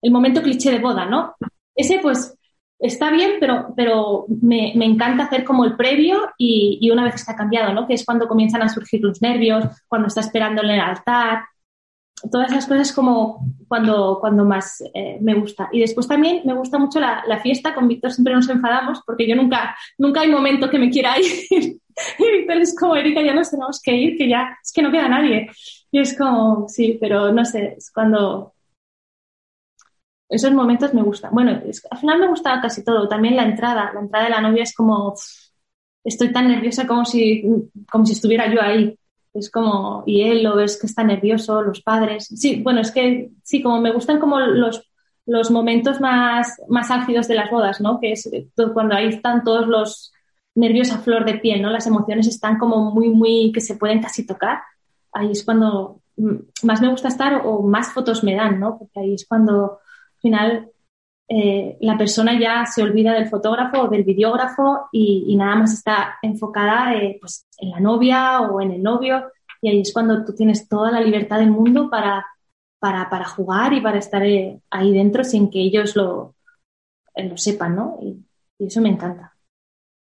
[0.00, 1.34] el momento cliché de boda, ¿no?
[1.74, 2.38] Ese pues
[2.78, 7.14] está bien, pero, pero me, me, encanta hacer como el previo y, y, una vez
[7.14, 7.86] está cambiado, ¿no?
[7.86, 11.44] Que es cuando comienzan a surgir los nervios, cuando está esperando en el altar.
[12.30, 15.68] Todas esas cosas como cuando, cuando más eh, me gusta.
[15.70, 17.74] Y después también me gusta mucho la, la, fiesta.
[17.74, 21.26] Con Víctor siempre nos enfadamos porque yo nunca, nunca hay momento que me quiera ir.
[22.18, 24.90] y Víctor es como, Erika, ya nos tenemos que ir, que ya es que no
[24.90, 25.50] queda nadie.
[25.90, 28.54] Y es como, sí, pero no sé, es cuando,
[30.28, 31.32] esos momentos me gustan.
[31.32, 33.08] Bueno, al final me gustaba casi todo.
[33.08, 33.92] También la entrada.
[33.94, 35.14] La entrada de la novia es como.
[36.04, 37.44] Estoy tan nerviosa como si,
[37.90, 38.98] como si estuviera yo ahí.
[39.32, 40.02] Es como.
[40.06, 42.26] Y él lo ves que está nervioso, los padres.
[42.26, 44.88] Sí, bueno, es que sí, como me gustan como los,
[45.26, 48.00] los momentos más, más álgidos de las bodas, ¿no?
[48.00, 48.28] Que es
[48.74, 50.12] cuando ahí están todos los
[50.54, 51.70] nervios a flor de piel, ¿no?
[51.70, 53.52] Las emociones están como muy, muy.
[53.52, 54.60] que se pueden casi tocar.
[55.12, 56.00] Ahí es cuando
[56.62, 58.78] más me gusta estar o más fotos me dan, ¿no?
[58.78, 59.80] Porque ahí es cuando
[60.20, 60.70] final
[61.28, 66.18] eh, la persona ya se olvida del fotógrafo o del videógrafo y, nada más está
[66.22, 70.34] enfocada eh, pues, en la novia o en el novio y ahí es cuando tú
[70.34, 72.24] tienes toda la libertad del mundo para,
[72.78, 76.36] para, jugar y para estar eh, ahí dentro sin que ellos lo,
[77.16, 77.98] lo sepan, ¿no?
[78.00, 78.22] Y,
[78.58, 79.34] eso me encanta.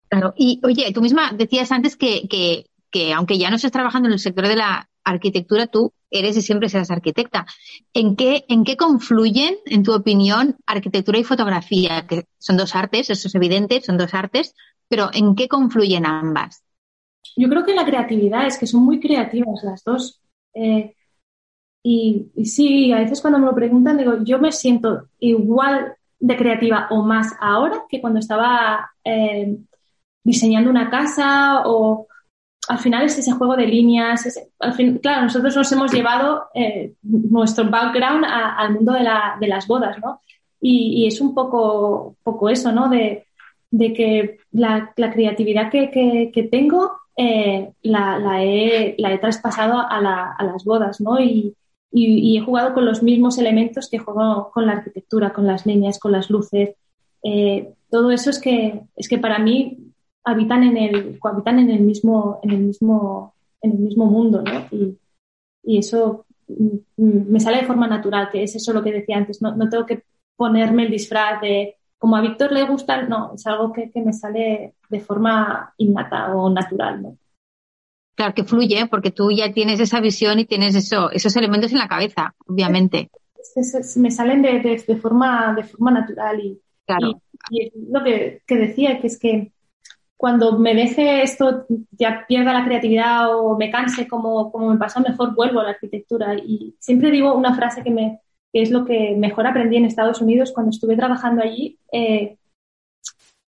[0.08, 4.08] Claro, y oye, tú misma decías antes que, que, que aunque ya no estés trabajando
[4.08, 7.46] en el sector de la arquitectura, tú eres y siempre serás arquitecta.
[7.92, 12.06] ¿En qué, ¿En qué confluyen, en tu opinión, arquitectura y fotografía?
[12.06, 14.54] Que son dos artes, eso es evidente, son dos artes,
[14.88, 16.64] pero ¿en qué confluyen ambas?
[17.36, 20.20] Yo creo que la creatividad es que son muy creativas las dos.
[20.54, 20.94] Eh,
[21.82, 26.88] y, sí, a veces cuando me lo preguntan, digo, yo me siento igual de creativa
[26.90, 29.56] o más ahora que cuando estaba eh,
[30.24, 32.08] diseñando una casa o,
[32.68, 34.26] al final es ese juego de líneas.
[34.58, 39.48] al fin, claro, nosotros nos hemos llevado eh, nuestro background al mundo de, la, de,
[39.48, 40.20] las bodas, ¿no?
[40.60, 42.88] Y, es un poco, poco eso, ¿no?
[42.88, 43.26] De,
[43.70, 45.90] de que la, la creatividad que,
[46.32, 51.20] que, tengo eh, la, la, he, la, he, traspasado a, a, las bodas, ¿no?
[51.20, 51.54] Y,
[51.92, 55.98] y, he jugado con los mismos elementos que juego con la arquitectura, con las líneas,
[55.98, 56.74] con las luces.
[57.22, 59.78] Eh, todo eso es que, es que para mí
[60.26, 64.66] habitan en el, cohabitan en el mismo, en el mismo, en el mismo mundo, ¿no?
[64.70, 64.98] Y,
[65.62, 69.16] y eso mm, mm, me sale de forma natural, que es eso lo que decía
[69.16, 70.02] antes, no, no tengo que
[70.36, 74.12] ponerme el disfraz de como a Víctor le gusta, no, es algo que, que me
[74.12, 77.18] sale de forma innata o natural, ¿no?
[78.14, 81.78] Claro que fluye, porque tú ya tienes esa visión y tienes eso, esos elementos en
[81.78, 83.10] la cabeza, obviamente.
[83.96, 87.20] me salen de, de, forma, de forma natural y, claro.
[87.50, 89.52] y, lo que, que, decía, que es que
[90.16, 95.00] cuando me deje esto, ya pierda la creatividad o me canse como, como me pasó,
[95.00, 96.34] mejor vuelvo a la arquitectura.
[96.34, 98.20] Y siempre digo una frase que, me,
[98.52, 101.78] que es lo que mejor aprendí en Estados Unidos cuando estuve trabajando allí.
[101.92, 102.38] Eh,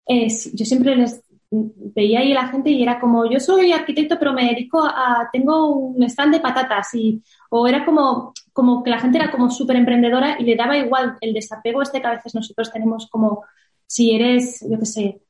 [0.06, 4.32] yo siempre les veía ahí a la gente y era como, yo soy arquitecto, pero
[4.32, 8.98] me dedico a, tengo un stand de patatas y, o era como, como que la
[8.98, 12.34] gente era como súper emprendedora y le daba igual el desapego este que a veces
[12.34, 13.44] nosotros tenemos como,
[13.86, 15.20] si eres, yo qué sé,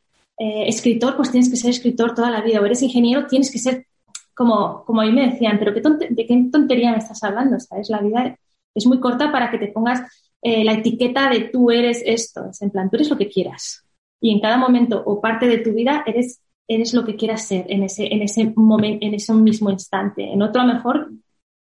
[0.43, 3.61] eh, escritor, pues tienes que ser escritor toda la vida, o eres ingeniero, tienes que
[3.61, 3.86] ser
[4.34, 5.80] como, como a mí me decían, pero ¿qué
[6.11, 7.61] ¿de qué tontería me estás hablando?
[7.61, 7.88] ¿Sabes?
[7.90, 8.36] La vida
[8.74, 10.01] es muy corta para que te pongas
[10.43, 12.47] eh, la etiqueta de tú eres esto.
[12.51, 13.86] Es en plan, tú eres lo que quieras.
[14.20, 17.66] Y en cada momento o parte de tu vida eres, eres lo que quieras ser
[17.68, 20.24] en ese, en ese momento, en ese mismo instante.
[20.24, 21.12] En otro a lo mejor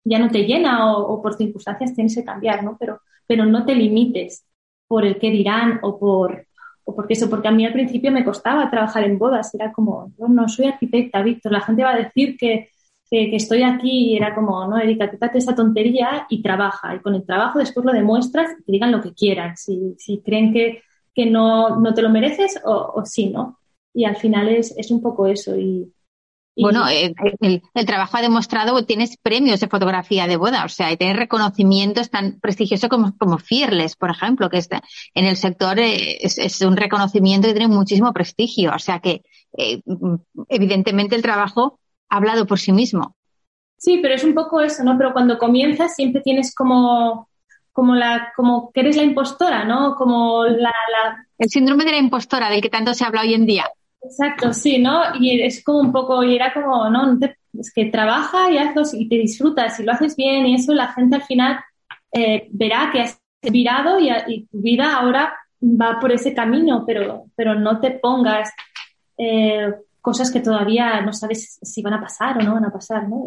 [0.06, 2.78] ya no te llena o, por circunstancias tienes que cambiar, ¿no?
[2.80, 4.46] Pero, pero no te limites
[4.88, 6.48] por el que dirán o por,
[6.84, 10.14] o porque eso, porque a mí al principio me costaba trabajar en bodas, era como,
[10.18, 12.70] no, no soy arquitecta, Víctor, la gente va a decir que,
[13.10, 16.96] que, estoy aquí y era como, no, Erika, quítate esa tontería y trabaja.
[16.96, 20.22] Y con el trabajo después lo demuestras y te digan lo que quieran, si, si
[20.22, 20.82] creen que,
[21.14, 23.60] que no, no te lo mereces o, o sí, ¿no?
[23.94, 25.92] Y al final es, es un poco eso y,
[26.62, 30.92] bueno, eh, el, trabajo ha demostrado que tienes premios de fotografía de boda, o sea,
[30.92, 34.82] y tienes reconocimientos tan prestigiosos como, como Fearless, por ejemplo, que está
[35.14, 39.24] en el sector eh, es, un reconocimiento que tiene muchísimo prestigio, o sea que
[39.58, 39.82] eh,
[40.50, 43.16] evidentemente el trabajo ha hablado por sí mismo.
[43.78, 44.98] Sí, pero es un poco eso, ¿no?
[44.98, 47.28] Pero cuando comienzas siempre tienes como,
[47.72, 49.96] como la, como que eres la impostora, ¿no?
[49.96, 50.72] Como la...
[51.40, 53.66] El síndrome de la impostora del que tanto se habla hoy en día.
[54.04, 55.16] Exacto, sí, ¿no?
[55.20, 57.18] Y es como un poco, y era como, no,
[57.60, 60.94] es que trabaja y hazlo y te disfrutas y lo haces bien y eso la
[60.94, 61.60] gente al final
[62.12, 67.56] eh, verá que has virado y, tu vida ahora va por ese camino, pero, pero
[67.56, 68.52] no te pongas
[69.18, 73.08] eh, cosas que todavía no sabes si van a pasar o no van a pasar,
[73.08, 73.24] ¿no?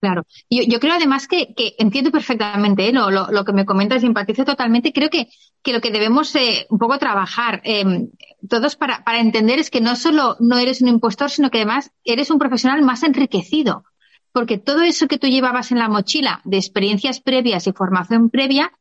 [0.00, 0.26] Claro.
[0.50, 2.92] Yo, yo creo además que, que entiendo perfectamente ¿eh?
[2.92, 4.92] lo, lo, lo, que me comentas y empatizo totalmente.
[4.92, 5.28] Creo que,
[5.62, 8.08] que lo que debemos eh, un poco trabajar eh,
[8.48, 11.90] todos para, para entender es que no solo no eres un impostor, sino que además
[12.04, 13.84] eres un profesional más enriquecido.
[14.32, 18.72] Porque todo eso que tú llevabas en la mochila de experiencias previas y formación previa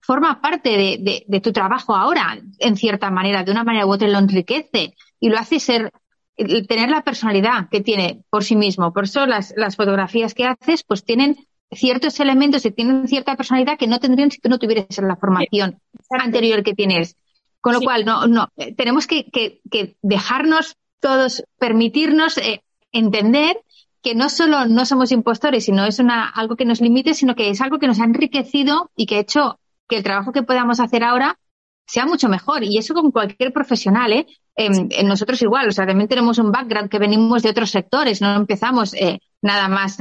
[0.00, 3.92] forma parte de, de, de tu trabajo ahora, en cierta manera, de una manera u
[3.92, 5.92] otra lo enriquece y lo hace ser
[6.36, 8.92] tener la personalidad que tiene por sí mismo.
[8.92, 11.36] Por eso las, las fotografías que haces pues tienen
[11.70, 15.80] ciertos elementos y tienen cierta personalidad que no tendrían si tú no tuvieras la formación
[16.10, 17.16] anterior que tienes.
[17.62, 23.62] Con lo cual, no, no, eh, tenemos que, que, que dejarnos todos, permitirnos eh, entender
[24.02, 27.50] que no solo no somos impostores, sino es una, algo que nos limite, sino que
[27.50, 30.80] es algo que nos ha enriquecido y que ha hecho que el trabajo que podamos
[30.80, 31.38] hacer ahora
[31.86, 32.64] sea mucho mejor.
[32.64, 34.26] Y eso con cualquier profesional, ¿eh?
[34.56, 38.34] en nosotros igual, o sea, también tenemos un background que venimos de otros sectores, no
[38.34, 39.96] empezamos eh, nada más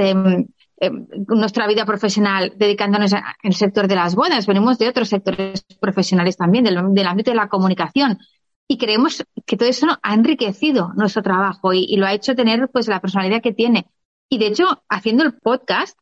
[0.81, 0.89] eh,
[1.27, 6.63] nuestra vida profesional dedicándonos al sector de las bodas, venimos de otros sectores profesionales también,
[6.63, 8.17] del, del ámbito de la comunicación.
[8.67, 12.67] Y creemos que todo eso ha enriquecido nuestro trabajo y, y lo ha hecho tener
[12.73, 13.91] pues la personalidad que tiene.
[14.27, 15.99] Y de hecho, haciendo el podcast,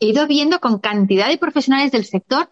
[0.00, 2.48] he ido viendo con cantidad de profesionales del sector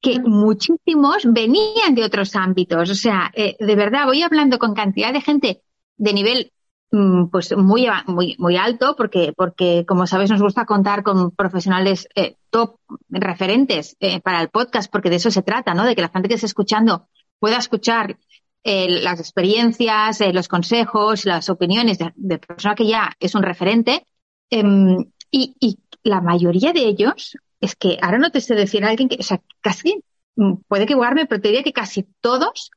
[0.00, 2.88] que muchísimos venían de otros ámbitos.
[2.88, 5.62] O sea, eh, de verdad, voy hablando con cantidad de gente
[5.96, 6.52] de nivel
[6.90, 12.36] pues muy, muy, muy alto, porque, porque como sabes, nos gusta contar con profesionales eh,
[12.50, 12.76] top
[13.10, 15.84] referentes eh, para el podcast, porque de eso se trata, ¿no?
[15.84, 17.08] De que la gente que esté escuchando
[17.38, 18.18] pueda escuchar
[18.64, 24.04] las experiencias, los consejos, las opiniones de, de, persona que ya es un referente.
[24.50, 28.88] Em, y, y la mayoría de ellos es que ahora no te sé decir a
[28.88, 30.02] alguien que, o sea, casi,
[30.36, 32.70] mm, puede equivocarme, pero te diría que casi todos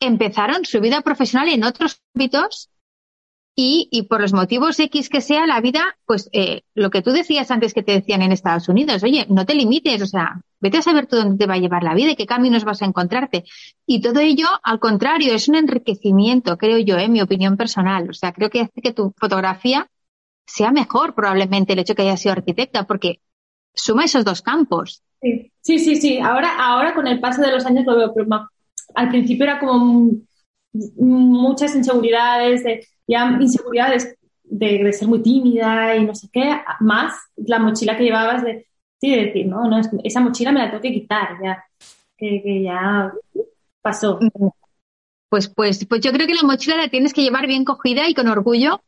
[0.00, 2.69] empezaron su vida profesional en otros ámbitos
[3.54, 7.10] y, y por los motivos X que sea la vida, pues eh, lo que tú
[7.10, 10.78] decías antes que te decían en Estados Unidos, oye, no te limites, o sea, vete
[10.78, 12.86] a saber tú dónde te va a llevar la vida y qué caminos vas a
[12.86, 13.44] encontrarte.
[13.86, 18.08] Y todo ello, al contrario, es un enriquecimiento, creo yo, en mi opinión personal.
[18.10, 19.88] O sea, creo que hace que tu fotografía
[20.46, 23.20] sea mejor probablemente el hecho que hayas sido arquitecta, porque
[23.74, 25.02] suma esos dos campos.
[25.20, 26.18] Sí, sí, sí.
[26.18, 28.26] Ahora, ahora con el paso de los años lo veo, pero
[28.94, 30.10] al principio era como
[30.72, 37.58] muchas inseguridades, de, ya inseguridades de, ser muy tímida y no sé qué, más la
[37.58, 38.66] mochila que llevabas de,
[39.00, 41.64] sí, de decir, no, no, esa mochila me la tengo que quitar, ya,
[42.16, 43.12] que, que ya
[43.82, 44.18] pasó.
[45.28, 48.14] Pues, pues, pues yo creo que la mochila la tienes que llevar bien cogida y
[48.14, 48.80] con orgullo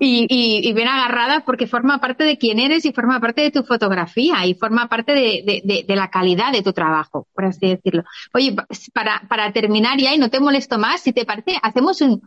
[0.00, 3.50] y, y, y, bien agarrada porque forma parte de quién eres y forma parte de
[3.50, 7.68] tu fotografía y forma parte de, de, de, la calidad de tu trabajo, por así
[7.68, 8.04] decirlo.
[8.32, 8.54] Oye,
[8.92, 12.22] para, para terminar ya y no te molesto más, si te parece, hacemos un,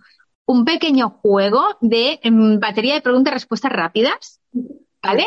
[0.46, 4.40] un pequeño juego de um, batería de preguntas y respuestas rápidas,
[5.02, 5.26] ¿vale?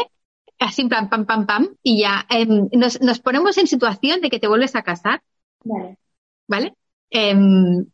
[0.58, 4.30] Así en plan, pam, pam, pam, y ya um, nos, nos ponemos en situación de
[4.30, 5.22] que te vuelves a casar.
[5.64, 5.98] Vale.
[6.46, 6.74] ¿Vale?
[7.12, 7.86] Um,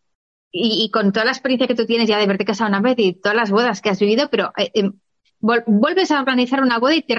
[0.52, 3.14] y, con toda la experiencia que tú tienes ya de verte casado una vez y
[3.14, 4.90] todas las bodas que has vivido, pero eh, eh,
[5.40, 7.14] vuelves a organizar una boda y te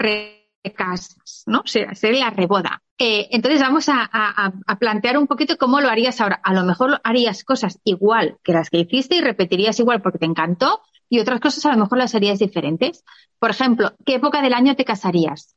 [0.69, 1.63] casas, ¿no?
[1.65, 2.83] Sería, la reboda.
[2.97, 6.39] Eh, entonces vamos a, plantear un poquito cómo lo harías ahora.
[6.43, 10.25] A lo mejor harías cosas igual que las que hiciste y repetirías igual porque te
[10.25, 13.03] encantó y otras cosas a lo mejor las harías diferentes.
[13.39, 15.55] Por ejemplo, ¿qué época del año te casarías?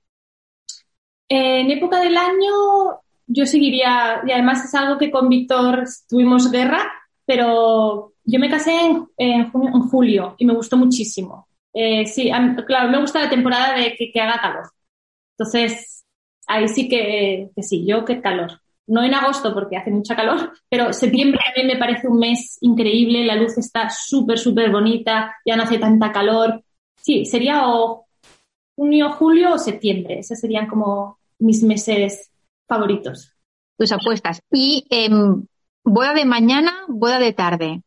[1.29, 6.91] En época del año yo seguiría, y además es algo que con Víctor tuvimos guerra,
[7.27, 8.73] pero yo me casé
[9.19, 9.51] en,
[9.91, 11.49] julio y me gustó muchísimo.
[11.73, 12.31] Eh, sí,
[12.67, 14.71] claro, me gusta la temporada de que, haga calor.
[15.37, 16.05] Entonces,
[16.47, 18.61] ahí sí que, sí, yo qué calor.
[18.87, 22.59] No en agosto porque hace mucha calor, pero septiembre a mí me parece un mes
[22.61, 26.63] increíble, la luz está súper, súper bonita, ya no hace tanta calor.
[27.01, 28.07] Sí, sería o
[28.77, 30.19] junio, julio o septiembre.
[30.19, 32.31] Esos serían como mis meses
[32.69, 33.33] favoritos.
[33.79, 34.41] Tus apuestas.
[34.51, 35.09] Y eh,
[35.85, 37.83] boda de mañana, boda de tarde.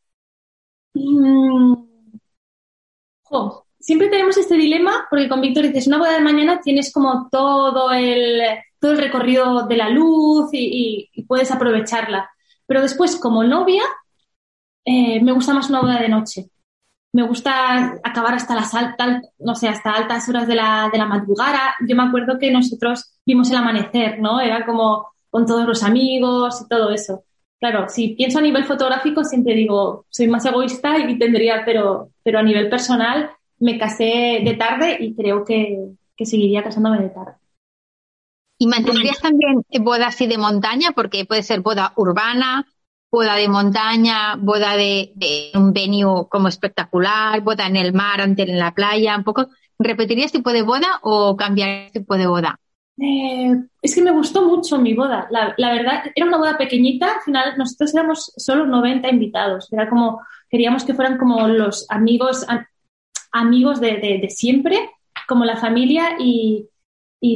[0.93, 1.87] Mm,
[3.79, 7.91] siempre tenemos este dilema porque con Víctor dices, una boda de mañana tienes como todo
[7.91, 8.41] el,
[8.79, 12.29] todo el recorrido de la luz y, puedes aprovecharla.
[12.65, 13.83] Pero después, como novia,
[14.85, 16.49] eh, me gusta más una boda de noche.
[17.13, 21.05] Me gusta acabar hasta las altas, no sé, hasta altas horas de la, de la
[21.05, 21.75] madrugada.
[21.87, 24.39] Yo me acuerdo que nosotros vimos el amanecer, ¿no?
[24.41, 27.23] Era como con todos los amigos y todo eso.
[27.59, 32.39] Claro, si pienso a nivel fotográfico, siempre digo, soy más egoísta y tendría, pero, pero
[32.39, 35.89] a nivel personal, me casé de tarde y creo que,
[36.23, 37.33] seguiría casándome de tarde.
[38.59, 40.91] ¿Y mantendrías también boda así de montaña?
[40.91, 42.67] Porque puede ser boda urbana,
[43.11, 48.57] boda de montaña, boda de, un venue como espectacular, boda en el mar, ante en
[48.57, 49.47] la playa, un poco.
[49.79, 52.59] ¿Repetirías tipo de boda o cambiarías tipo de boda?
[52.99, 55.27] Eh, es que me gustó mucho mi boda.
[55.29, 57.15] La, verdad, era una boda pequeñita.
[57.15, 59.71] Al final, nosotros éramos solo 90 invitados.
[59.71, 62.45] Era como, queríamos que fueran como los amigos,
[63.31, 64.89] amigos de, siempre,
[65.27, 66.17] como la familia.
[66.19, 66.67] Y,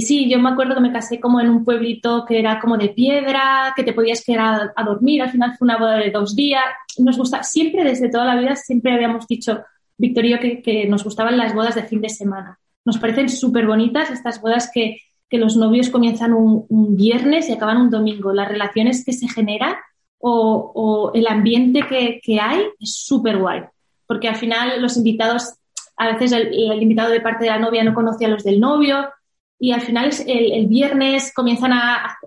[0.02, 2.90] sí, yo me acuerdo que me casé como en un pueblito que era como de
[2.90, 5.22] piedra, que te podías quedar a, dormir.
[5.22, 6.64] Al final fue una boda de dos días.
[6.98, 9.64] Nos gusta, siempre desde toda la vida, siempre habíamos dicho,
[9.98, 12.58] Victorio, que, que nos gustaban las bodas de fin de semana.
[12.84, 14.98] Nos parecen súper bonitas estas bodas que
[15.32, 16.68] que los novios comienzan un,
[16.98, 18.34] viernes y acaban un domingo.
[18.34, 19.76] Las relaciones que se generan
[20.20, 23.62] o, el ambiente que, hay es súper guay.
[24.06, 25.56] Porque al final los invitados,
[25.96, 29.10] a veces el, invitado de parte de la novia no conoce a los del novio
[29.58, 32.18] y al final el, viernes comienzan a,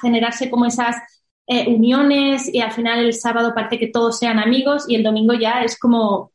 [0.00, 0.96] generarse como esas
[1.46, 5.34] eh, uniones y al final el sábado parece que todos sean amigos y el domingo
[5.34, 6.32] ya es como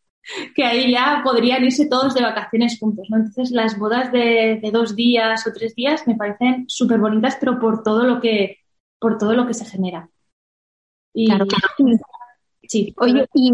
[0.56, 3.18] que ahí ya podrían irse todos de vacaciones juntos, ¿no?
[3.18, 7.84] Entonces las bodas de, dos días o tres días me parecen súper bonitas, pero por
[7.84, 8.60] todo lo que,
[9.00, 10.10] por todo lo que se genera.
[11.14, 11.46] claro,
[12.68, 12.96] Sí.
[12.98, 13.52] Oye, ¿y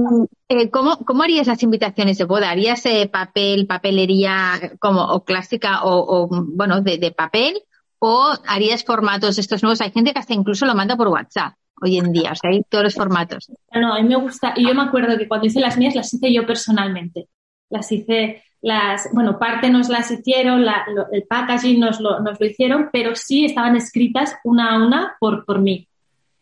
[0.47, 2.49] eh, ¿cómo, cómo, harías las invitaciones de boda?
[2.49, 7.61] ¿Harías eh, papel, papelería como o clásica o, bueno, de, de, papel?
[7.99, 9.81] ¿O harías formatos estos nuevos?
[9.81, 12.63] Hay gente que hasta incluso lo manda por WhatsApp hoy en día, o sea, hay
[12.69, 13.51] todos los formatos.
[13.73, 16.13] No, a mí me gusta, y yo me acuerdo que cuando hice las mías las
[16.13, 17.27] hice yo personalmente.
[17.69, 20.65] Las hice, las, bueno, parte nos las hicieron,
[21.11, 25.45] el packaging nos lo, nos lo hicieron, pero sí estaban escritas una a una por,
[25.45, 25.87] por mí.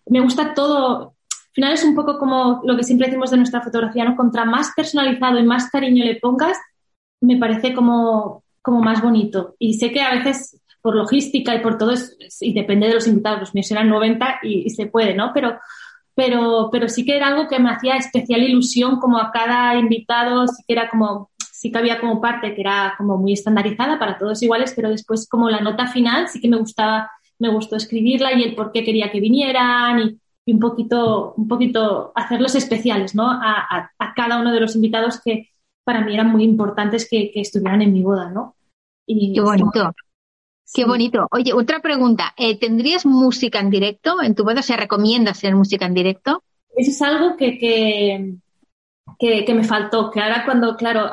[0.06, 3.62] Me gusta todo, al final es un poco como lo que siempre decimos de nuestra
[3.62, 4.16] fotografía, ¿no?
[4.16, 6.58] Contra más personalizado y más cariño le pongas,
[7.22, 9.56] me parece como, como más bonito.
[9.60, 11.94] Y sé que a veces por logística y por todo,
[12.42, 15.32] y depende de los invitados, los míos eran 90 y, se puede, ¿no?
[15.34, 15.60] Pero,
[16.16, 20.48] pero, pero sí que era algo que me hacía especial ilusión como a cada invitado,
[20.48, 24.18] sí que era como, sí que había como parte que era como muy estandarizada para
[24.18, 28.34] todos iguales, pero después como la nota final sí que me gustaba, me gustó escribirla
[28.34, 30.00] y el por qué quería que vinieran
[30.46, 33.30] y, un poquito, un poquito hacerlos especiales, ¿no?
[33.30, 35.50] A, a, cada uno de los invitados que
[35.84, 38.56] para mí eran muy importantes que, que estuvieran en mi boda, ¿no?
[39.06, 39.94] Y, Qué bonito.
[40.74, 41.28] Qué bonito.
[41.32, 42.34] Oye, otra pregunta.
[42.38, 44.62] Eh, ¿Tendrías música en directo en tu boda?
[44.62, 46.44] ¿Se recomienda hacer música en directo?
[46.76, 47.58] Eso es algo que,
[49.18, 50.12] que, me faltó.
[50.12, 51.10] Que ahora cuando, claro,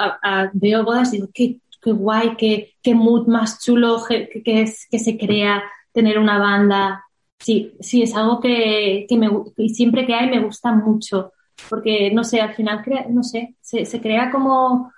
[0.53, 5.63] veo bodas digo, qué, qué guay, qué, qué mood más chulo que, que, se crea
[5.93, 7.05] tener una banda.
[7.39, 9.31] Sí, sí, es algo que, que, me,
[9.69, 11.33] siempre que hay me gusta mucho.
[11.71, 14.93] Porque, no sé, al final, no sé, se, se crea como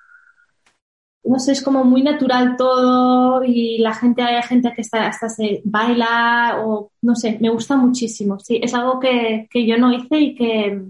[1.28, 5.28] no sé, es como muy natural todo y la gente, hay gente que está, hasta
[5.28, 8.38] se baila o no sé, me gusta muchísimo.
[8.38, 10.82] Sí, es algo que, yo no hice y que,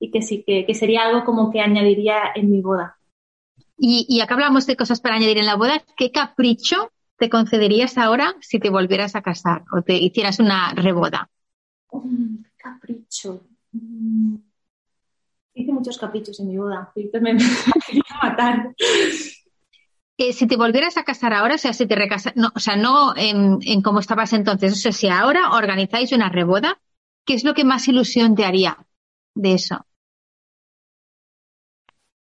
[0.00, 2.96] y que sí, que, sería algo como que añadiría en mi boda.
[3.76, 5.82] Y, y acá hablamos de cosas para añadir en la boda.
[5.96, 11.28] ¿Qué capricho te concederías ahora si te volvieras a casar o te hicieras una reboda?
[11.90, 13.42] Un capricho.
[13.72, 14.36] Mm.
[15.52, 16.90] Hice muchos caprichos en mi boda.
[16.94, 17.38] Me, me,
[17.86, 18.74] quería matar.
[20.18, 23.16] Si te volvieras a casar ahora, o sea, si te recasas, no, o sea, no
[23.16, 26.80] en, en cómo estabas entonces, o sea, si ahora organizáis una reboda,
[27.24, 28.76] ¿qué es lo que más ilusión te haría
[29.34, 29.86] de eso?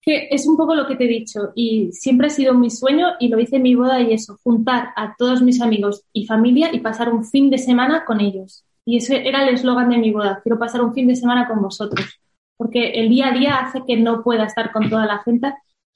[0.02, 3.08] Que es un poco lo que te he dicho y siempre ha sido mi sueño
[3.18, 6.70] y lo hice en mi boda y eso, juntar a todos mis amigos y familia
[6.72, 8.64] y pasar un fin de semana con ellos.
[8.84, 11.60] Y ese era el eslogan de mi boda, quiero pasar un fin de semana con
[11.60, 12.20] vosotros,
[12.56, 15.52] porque el día a día hace que no pueda estar con toda la gente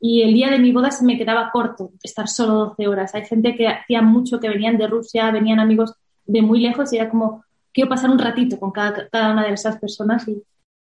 [0.06, 3.14] y el día de mi boda se me quedaba corto estar solo 12 horas.
[3.14, 5.94] Hay gente que hacía mucho, que venían de Rusia, venían amigos
[6.26, 7.42] de muy lejos y era como,
[7.72, 10.42] quiero pasar un ratito con cada, cada una de esas personas y,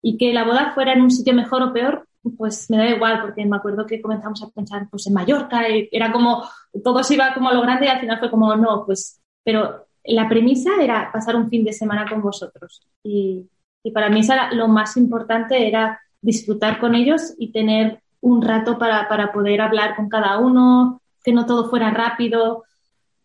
[0.03, 3.21] y que la boda fuera en un sitio mejor o peor, pues me da igual,
[3.23, 6.43] porque me acuerdo que comenzamos a pensar pues en Mallorca, y era como,
[6.83, 9.87] todo se iba como a lo grande y al final fue como, no, pues, pero
[10.07, 12.83] la premisa era pasar un fin de semana con vosotros.
[13.05, 13.49] Y,
[13.85, 14.23] y para mí
[14.55, 19.97] lo más importante era disfrutar con ellos y tener un rato para, para poder hablar
[19.97, 22.65] con cada uno, que no todo fuera rápido.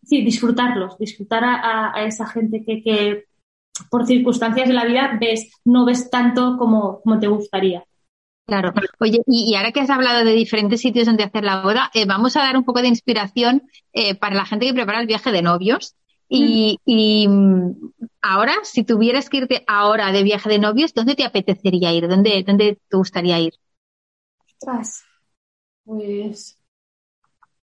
[0.04, 3.24] Sí, disfrutarlos, disfrutar a, a esa gente que, que,
[3.90, 7.82] por circunstancias de la vida ves, no ves tanto como, como te gustaría.
[8.46, 8.72] Claro.
[8.98, 12.36] Oye, y, ahora que has hablado de diferentes sitios donde hacer la boda, eh, vamos
[12.36, 15.42] a dar un poco de inspiración eh, para la gente que prepara el viaje de
[15.42, 15.94] novios.
[16.28, 16.90] Y, mm.
[16.90, 17.28] y,
[18.20, 22.06] ahora, si tuvieras que irte ahora de viaje de novios, ¿dónde te apetecería ir?
[22.06, 23.54] ¿Dónde, dónde te gustaría ir?
[24.60, 26.56] Pues.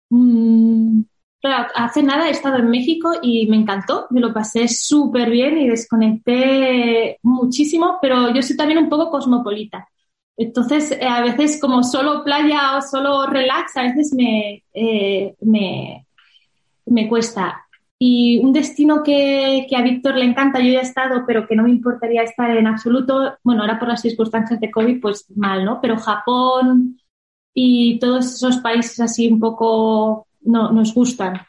[0.09, 1.03] Mmm,
[1.39, 5.57] claro, hace nada he estado en México y me encantó, me lo pasé súper bien
[5.57, 9.87] y desconecté muchísimo, pero yo soy también un poco cosmopolita.
[10.37, 16.07] Entonces, eh, a veces como solo playa o solo relax, a veces me, eh, me,
[16.85, 17.65] me, cuesta.
[18.03, 21.55] Y un destino que, que, a Víctor le encanta, yo ya he estado, pero que
[21.55, 25.63] no me importaría estar en absoluto, bueno, ahora por las circunstancias de COVID, pues mal,
[25.63, 25.79] ¿no?
[25.79, 26.99] Pero Japón
[27.53, 31.41] y todos esos países así un poco no, nos gustan.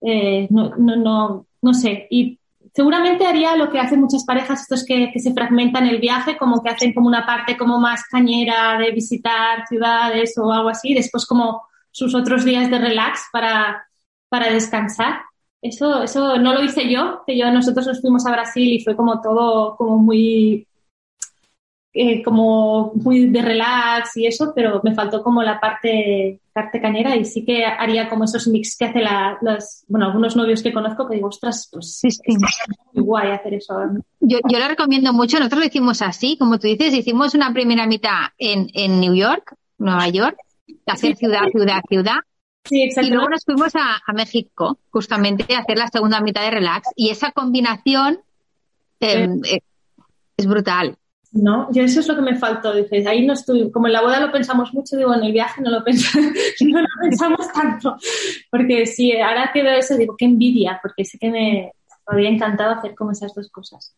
[0.00, 2.06] Eh, no, no, no, no sé.
[2.08, 2.40] Y
[2.74, 6.62] seguramente haría lo que hacen muchas parejas, estos que, que, se fragmentan el viaje, como
[6.62, 11.26] que hacen como una parte como más cañera de visitar ciudades o algo así, después
[11.26, 13.86] como sus otros días de relax para,
[14.30, 15.20] para descansar.
[15.62, 18.96] Eso, eso no lo hice yo, que yo nosotros nos fuimos a Brasil y fue
[18.96, 20.66] como todo como muy
[21.94, 27.14] eh, como muy de relax y eso, pero me faltó como la parte, parte cañera
[27.16, 30.72] y sí que haría como esos mix que hace la, los, bueno, algunos novios que
[30.72, 32.20] conozco que digo, ostras, pues sí, sí.
[32.24, 32.36] es
[32.94, 33.74] muy guay hacer eso.
[34.20, 37.86] Yo, yo lo recomiendo mucho, nosotros lo hicimos así, como tú dices, hicimos una primera
[37.86, 40.38] mitad en, en New York, Nueva York,
[40.86, 42.20] hacer ciudad, ciudad, ciudad.
[42.64, 46.52] Sí, y luego nos fuimos a, a, México, justamente, a hacer la segunda mitad de
[46.52, 46.88] relax.
[46.94, 48.20] Y esa combinación
[49.00, 49.60] eh, eh,
[50.36, 50.96] es brutal.
[51.32, 52.74] No, yo eso es lo que me faltó.
[52.74, 55.62] Dices, ahí no estoy, como en la boda lo pensamos mucho, digo, en el viaje
[55.62, 57.96] no lo, pensamos, no lo pensamos tanto.
[58.50, 61.72] Porque si ahora que veo eso, digo, qué envidia, porque sé que me
[62.06, 63.96] habría encantado hacer como esas dos cosas.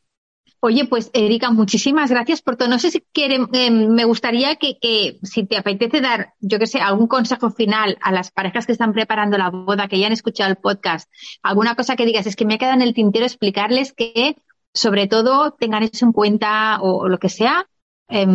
[0.60, 2.68] Oye, pues Erika, muchísimas gracias por todo.
[2.68, 6.66] No sé si quiere, eh, me gustaría que, que, si te apetece dar, yo que
[6.66, 10.12] sé, algún consejo final a las parejas que están preparando la boda, que ya han
[10.12, 11.10] escuchado el podcast,
[11.42, 14.36] alguna cosa que digas, es que me queda en el tintero explicarles que
[14.72, 17.66] sobre todo tengan eso en cuenta o, lo que sea.
[18.08, 18.26] Eh,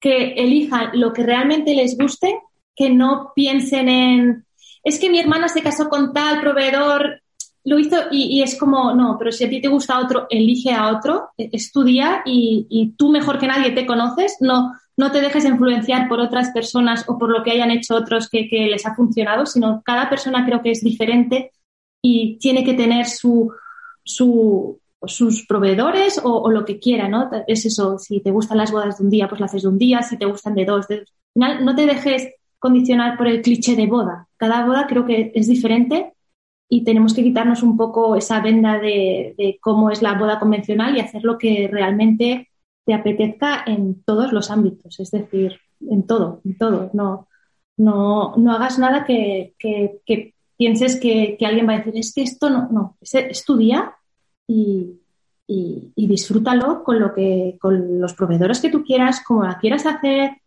[0.00, 2.40] que elijan lo que realmente les guste,
[2.74, 4.46] que no piensen en,
[4.82, 7.21] es que mi hermana se casó con tal proveedor,
[7.64, 10.88] lo hizo y, es como, no, pero si a ti te gusta otro, elige a
[10.88, 15.44] otro, e, estudia y, y, tú mejor que nadie te conoces, no, no te dejes
[15.44, 18.94] influenciar por otras personas o por lo que hayan hecho otros que, que les ha
[18.94, 21.52] funcionado, sino cada persona creo que es diferente
[22.02, 23.52] y tiene que tener su,
[24.02, 27.30] su, sus proveedores o, o, lo que quiera, ¿no?
[27.46, 29.78] Es eso, si te gustan las bodas de un día, pues las haces de un
[29.78, 31.08] día, si te gustan de dos, de dos.
[31.10, 34.26] Al final, no te dejes condicionar por el cliché de boda.
[34.36, 36.12] Cada boda creo que es diferente
[36.74, 41.00] y tenemos que quitarnos un poco esa venda de, cómo es la boda convencional y
[41.00, 42.48] hacer lo que realmente
[42.86, 46.88] te apetezca en todos los ámbitos, es decir, en todo, en todo.
[46.94, 47.28] No,
[47.76, 52.48] no, no hagas nada que, que, pienses que, alguien va a decir, es que esto
[52.48, 53.94] no, no, es, es tu día
[54.48, 54.98] y,
[55.46, 59.84] y, y, disfrútalo con, lo que, con los proveedores que tú quieras, como la quieras
[59.84, 60.38] hacer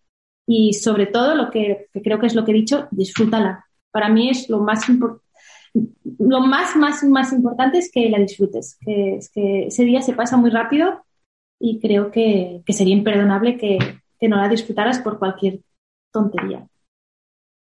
[0.48, 3.68] y sobre todo lo que, que creo que es lo que he dicho, disfrútala.
[3.92, 5.25] Para mí es lo más importante.
[6.20, 10.14] Lo más, más, más importante es que la disfrutes, que, es que ese día se
[10.14, 11.04] pasa muy rápido
[11.60, 13.78] y creo que, que sería imperdonable que,
[14.20, 15.60] que no la disfrutaras por cualquier
[16.12, 16.68] tontería.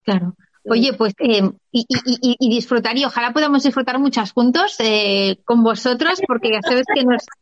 [0.03, 0.35] Claro.
[0.65, 5.63] Oye, pues eh, y, y, y, disfrutar y ojalá podamos disfrutar muchas juntos eh, con
[5.63, 7.25] vosotros porque ya sabes que nos,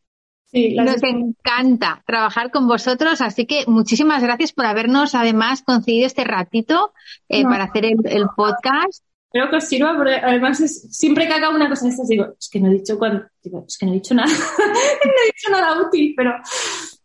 [0.54, 6.94] Nos encanta trabajar con vosotros, así que muchísimas gracias por habernos además concedido este ratito
[7.28, 9.04] eh, para hacer el, podcast.
[9.28, 12.62] Espero que sirva, porque además siempre que haga una cosa de estas digo, es que
[12.62, 15.82] no he dicho cuando, digo, es que no he dicho nada, no he dicho nada
[15.82, 16.32] útil, pero,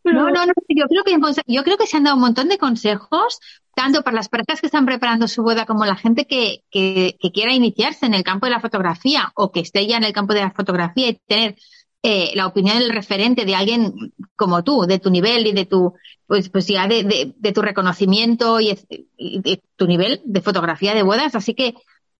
[0.05, 1.19] No, no, no, yo creo que
[1.49, 3.41] yo creo que se han dado un montón de consejos,
[3.75, 7.33] tanto para las parejas que están preparando su boda como la gente que, que, que
[7.33, 10.33] quiera iniciarse en el campo de la fotografía o que esté ya en el campo
[10.33, 11.57] de la fotografía y tener
[12.05, 15.95] eh, la opinión del referente de alguien como tú, de tu nivel y de tu,
[16.27, 18.77] pues, pues ya de, de, tu reconocimiento y,
[19.19, 21.37] de tu nivel de fotografía de bodas.
[21.37, 21.75] Así que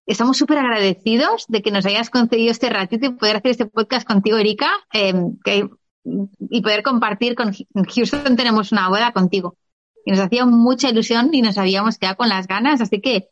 [0.07, 4.07] estamos súper agradecidos de que nos hayas concedido este ratito y poder hacer este podcast
[4.07, 5.37] contigo, Erika, em,
[6.51, 9.57] y poder compartir con Houston tenemos una boda contigo.
[10.05, 13.29] Y nos hacía mucha ilusión y nos habíamos quedado con las ganas, así que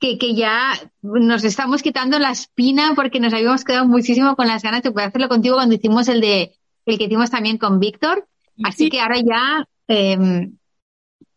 [0.00, 4.62] que, que ya nos estamos quitando la espina porque nos habíamos quedado muchísimo con las
[4.62, 6.54] ganas de poder hacerlo contigo cuando hicimos el de
[6.86, 8.26] el que hicimos también con Víctor.
[8.64, 10.48] Así que ahora ya eh,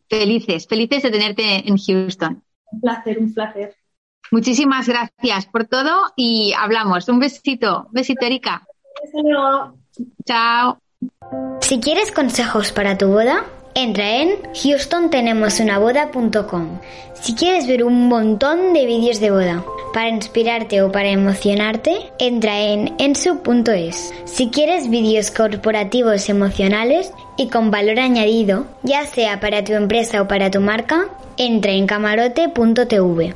[0.10, 2.44] felices, felices de tenerte en Houston.
[2.72, 3.76] Un placer, un placer.
[4.32, 7.08] Muchísimas gracias por todo y hablamos.
[7.10, 8.66] Un besito, besito Erika.
[10.26, 10.80] Chao.
[11.62, 16.80] Si quieres consejos para tu boda, Entra en houstontenemosunaboda.com
[17.22, 19.64] si quieres ver un montón de vídeos de boda.
[19.94, 24.12] Para inspirarte o para emocionarte, entra en ensu.es.
[24.26, 30.28] Si quieres vídeos corporativos emocionales y con valor añadido, ya sea para tu empresa o
[30.28, 33.36] para tu marca, entra en camarote.tv.